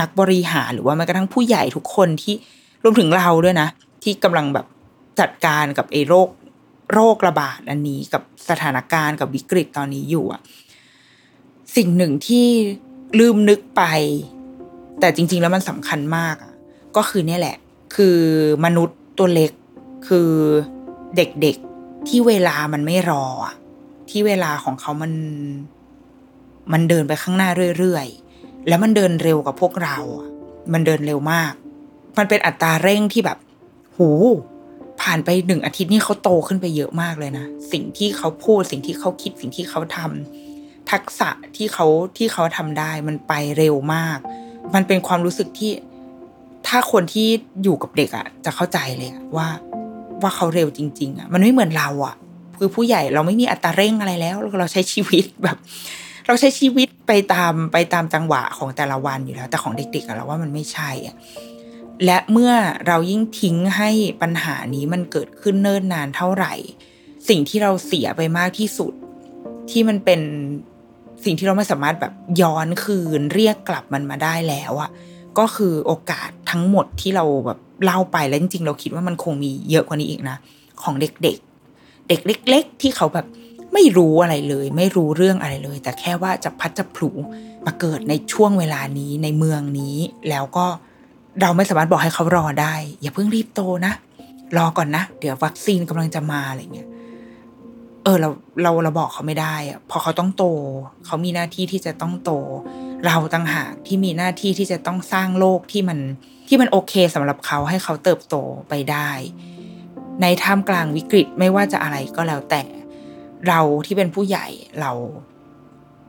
[0.00, 2.34] นักบริหารหรือว่าแม้กระทั่งผู้ใหญ่ทุกคนที่
[2.82, 3.68] รวมถึงเราด้วยนะ
[4.02, 4.66] ที่กำลังแบบ
[5.20, 6.28] จัดการกับไอ้โรค
[6.92, 10.40] โรคระบาดอันนี้กับสถานการณ์กับวิกฤตตอนนี้อยู่อะ
[11.76, 12.46] สิ่งหนึ่งที่
[13.18, 13.82] ลืมนึกไป
[15.00, 16.52] แต่จริง ๆ แล้วมันสำคัญมากอะ
[16.96, 17.56] ก็คือเนี่ยแหละ
[17.94, 18.18] คือ
[18.64, 19.52] มนุษย์ตัวเล็ก
[20.08, 20.30] คือ
[21.16, 23.24] เด็กๆที่เวลามันไม่รอ
[24.10, 25.12] ที่เวลาของเขามัน
[26.72, 29.96] มันเดินไปข้างหน้าเรื่อยๆ แล้วมันเดินเร็วกว่าพวกเรา
[30.72, 31.52] มันเดินเร็วมาก
[32.18, 33.38] มันเป็นอัตราเร่งที่แบบ
[33.96, 34.10] หู
[35.00, 44.18] ผ่านไปหนึ่งอาทิตย์นี่เขาโตขึ้นไปเยอะมากเลยนะ สิ่งที่เขาพูด สิ่งที่เขาคิด สิ่งที่เขาทำทักษะที่เขาที่เขาทำได้ มันไปเร็วมาก
[44.74, 45.72] มันเป็นความรู้สึกที่
[46.66, 47.28] ถ้าคนที่
[47.62, 49.48] อยู่กับเด็กอะจะเข้าใจเลยว่า
[50.22, 52.14] ว่าเขาเร็วจริง ๆอะมันไม่เหมือนเราอะ
[52.58, 55.56] คือผู้ใหญ่เราไม่มีอัตราเร่งอะไรแล้ว เราใช้ชีวิตแบบ
[56.28, 61.16] เราใช้ชีวิตไปตามไปตามจังหวะของแต่ละวันอยู่แล้ว แต่ของเด็กๆเราว่ามันไม่ใช่อะ
[62.04, 62.52] และเมื่อ
[62.86, 63.90] เรายิ่งทิ้งให้
[64.22, 66.54] ปัญหานี้มันเกิดขึ้นเนิ่นนานเท่าไหร่
[67.28, 68.92] สิ่งที่เราเสียไปมากที่สุด
[69.70, 70.20] ที่มันเป็น
[71.24, 74.90] สิ่งที่เราไม่สามารถแบบย้อนคืนเรียกกลับมันมาได้แล้วอะ
[75.38, 80.36] ก็คือโอกาสทั้งหมดที่เราแบบเล่าไปแล้วจริงๆเราคิดว่ามันคงมีเยอะกว่านี้อีกนะ
[80.82, 83.26] ของเด็กๆ เด็กเล็ก ๆ ที่เขาแบบ
[83.74, 87.10] ไม่รู้อะไรเลย ไม่รู้เรื่องอะไรเลย แต่แค่ว่าจะพัดจะผู
[87.66, 89.96] มาเกิดในช่วงเวลานี้ในเมืองนี้
[90.28, 90.66] แล้วก็
[91.40, 93.92] เราไม่สามารถบอกให้เขารอได้ อย่าเพิ่งรีบโตนะ
[94.56, 96.88] รอก่อนนะ เดี๋ยววัคซีนกำลังจะมาอะไรเงี้ย
[98.04, 98.28] เออเรา
[98.62, 100.44] เราเราบอกเขาไม่ได้อะพอเขาต้องโต
[101.06, 102.32] เขามีหน้าที่ที่จะต้องโต
[103.06, 105.98] เราต่างหากที่มีหน้าที่ที่จะต้องสร้างโลกที่มัน
[106.48, 108.36] ที่มันโอเคสำหรับเขาให้เขาเติบโต
[108.68, 109.10] ไปได้
[110.22, 112.62] ในท่ามกลางวิกฤตไม่ว่าจะอะไรก็แล้วแต่
[113.46, 114.46] เราที่เป็นผู้ใหญ่
[114.80, 114.92] เรา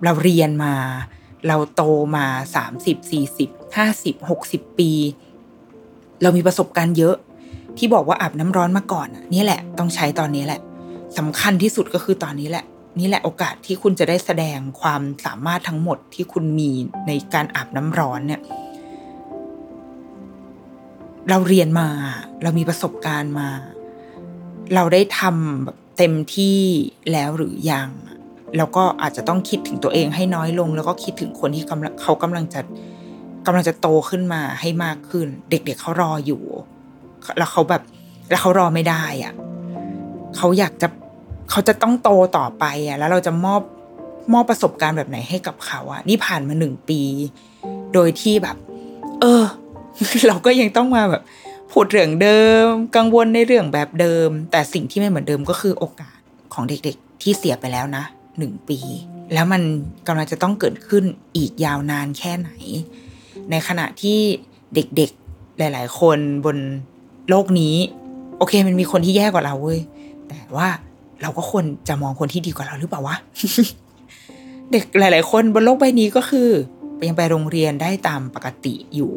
[0.03, 0.73] เราเรียนมา
[1.47, 1.84] เราโต
[2.15, 2.25] มา
[2.55, 4.91] สามสิบสี่สิบห้าสิบหกสิบปี
[6.21, 7.15] เรามีประสบการณ์เยอะ
[7.77, 10.61] ที่บอกว่าอาบน้ำร้อนมาก่อนนี่แหละ ต้องใช้ตอนนี้แหละ
[11.17, 12.65] สำคัญที่สุดก็คือตอนนี้แหละ
[12.99, 16.71] นี่แหละโอกาสที่คุณจะได้แสดงความสามารถทั้งหมดที่คุณมี
[17.07, 18.41] ในการอาบน้ำร้อนเนี่ย
[21.30, 21.88] เราเรียนมา
[22.43, 23.49] เรามีประสบการณ์มา
[24.75, 26.62] เราได้ทำแบบ เต็มที่
[27.12, 27.89] แล้วหรือยัง
[28.58, 32.62] แล้วก็อาจจะต้องคิดถึงตัวเองให้น้อยลง แล้วก็คิดถึงคนที่กำลังเขากำลังจะ
[33.45, 36.43] กำลังจะโตขึ้นมาให้มากขึ้น เด็กๆเขารออยู่
[37.38, 37.82] แล้วเขาแบบ
[38.30, 39.34] แล้วเขารอไม่ได้อะ
[40.38, 40.88] เขาอยากจะ
[41.52, 43.62] เขาจะต้องโตต่อไปอะ แล้วเราจะมอบ
[44.34, 47.02] มอบประสบการณ์แบบไหนให้กับเขาอะนี่ผ่านมาหนึ่งปี
[47.93, 48.58] โดยที่แบบ
[49.22, 49.43] เออ
[50.28, 51.24] เราก็ยังต้องมาแบบ
[51.72, 56.20] พูดเรื่องเดิม กังวลในเรื่องแบบเดิม แต่สิ่งที่ไม่เหมือนเดิมก็คือโอกาส
[56.53, 58.03] ของเด็กๆ ที่เสียไปแล้วนะ
[58.38, 58.80] หนึ่งปี
[59.34, 59.61] แล้วมัน
[60.07, 61.03] กำลังจะต้องเกิดขึ้น
[61.38, 62.49] อีกยาวนานแค่ไหน
[63.49, 64.20] ในขณะที่
[64.76, 66.57] เด็กๆหลาย ๆ คนบน
[67.30, 67.76] โลกนี้
[68.38, 69.80] โอเค มันมีคนที่แย่กว่าเราเว้ย
[70.30, 70.67] แต่ว่า
[71.22, 73.15] เราก็ควรจะมองคนที่ดีกว่าเราหรือเปล่าวะ
[74.72, 76.49] เด็กหลาย ๆ คนบนโลกใบนี้ก็คือ
[77.07, 79.13] ยังไปโรงเรียนได้ตามปกติอยู่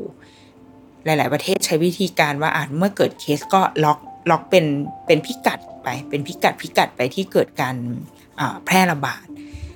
[1.04, 3.98] หลาย ๆ ประเทศใช้วิธีการว่าอาจเมื่อเกิดเคสก็ล็อก
[4.30, 4.64] ล็อกเป็น
[5.06, 7.76] เป็นพิกัดไป เป็นพิกัดพิกัดไปที่เกิดการ
[8.64, 9.24] แพร่ระบาด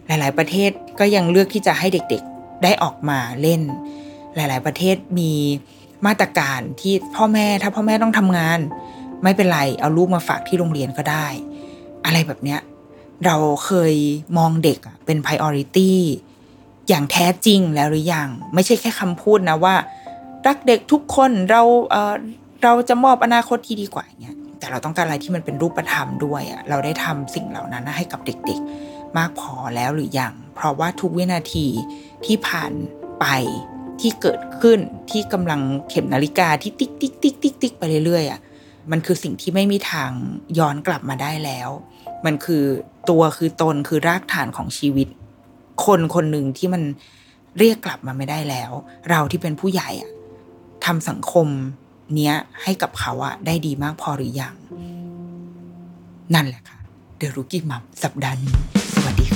[0.07, 3.63] หลาย ๆ ประเทศก็ยังเลือกที่จะให้เด็ก ๆ ได้ออกมาเล่น
[4.35, 5.33] หลาย ๆ ประเทศมี
[6.07, 8.59] มาตรการที่พ่อแม่ถ้าพ่อแม่ต้องทำงาน
[9.23, 11.27] ไม่เป็นไรเอาลูกมาฝากที่โรงเรียนก็ได้
[12.05, 12.61] อะไรแบบเนี้ย
[13.27, 13.95] เราเคย
[14.39, 15.93] มองเด็กเป็น priority
[16.89, 19.75] อย่างแท้จริงแล้วหรือยัง ไม่ใช่แค่คำพูดนะว่า
[20.47, 22.15] รักเด็กทุกคนเราเออ
[22.63, 31.67] เราจะมอบอนาคตที่ดีกว่าเงี้ยแต่เราต้องการอะไรที่มันเป็นรูปธรรมด้วยอะเราได้ทำสิ่งเหล่านั้นให้กับเด็กๆ มากพอแล้วหรือยัง เพราะว่าทุกวินาที
[32.25, 32.73] ที่ผ่าน
[33.21, 33.27] ไป
[34.01, 34.79] ที่เกิดขึ้น
[35.11, 38.41] ที่กำลังเข็มนาฬิกาที่ติ๊กติ๊กติ๊กติ๊กติ๊กไปเรื่อยๆอะ
[38.91, 40.11] มันคือสิ่งที่ไม่มีทาง
[40.59, 41.69] ย้อนกลับมาได้แล้ว
[42.27, 42.65] มันคือ
[43.11, 45.09] ตัวคือตนคือรากฐานของชีวิต
[45.85, 46.83] คนคนหนึ่งที่มัน
[47.59, 48.71] เรียกกลับมาไม่ได้แล้ว
[49.11, 50.11] เราที่เป็นผู้ใหญ่อะ
[50.87, 51.49] ทำสังคม
[52.15, 54.55] เนี้ยให้กับเขาอะได้ดีมากพอหรือยัง
[56.35, 56.79] นั่นแหละค่ะ
[57.19, 58.55] เดรุกี้มัมสัปดาห์นี้
[58.95, 59.27] สวัสดี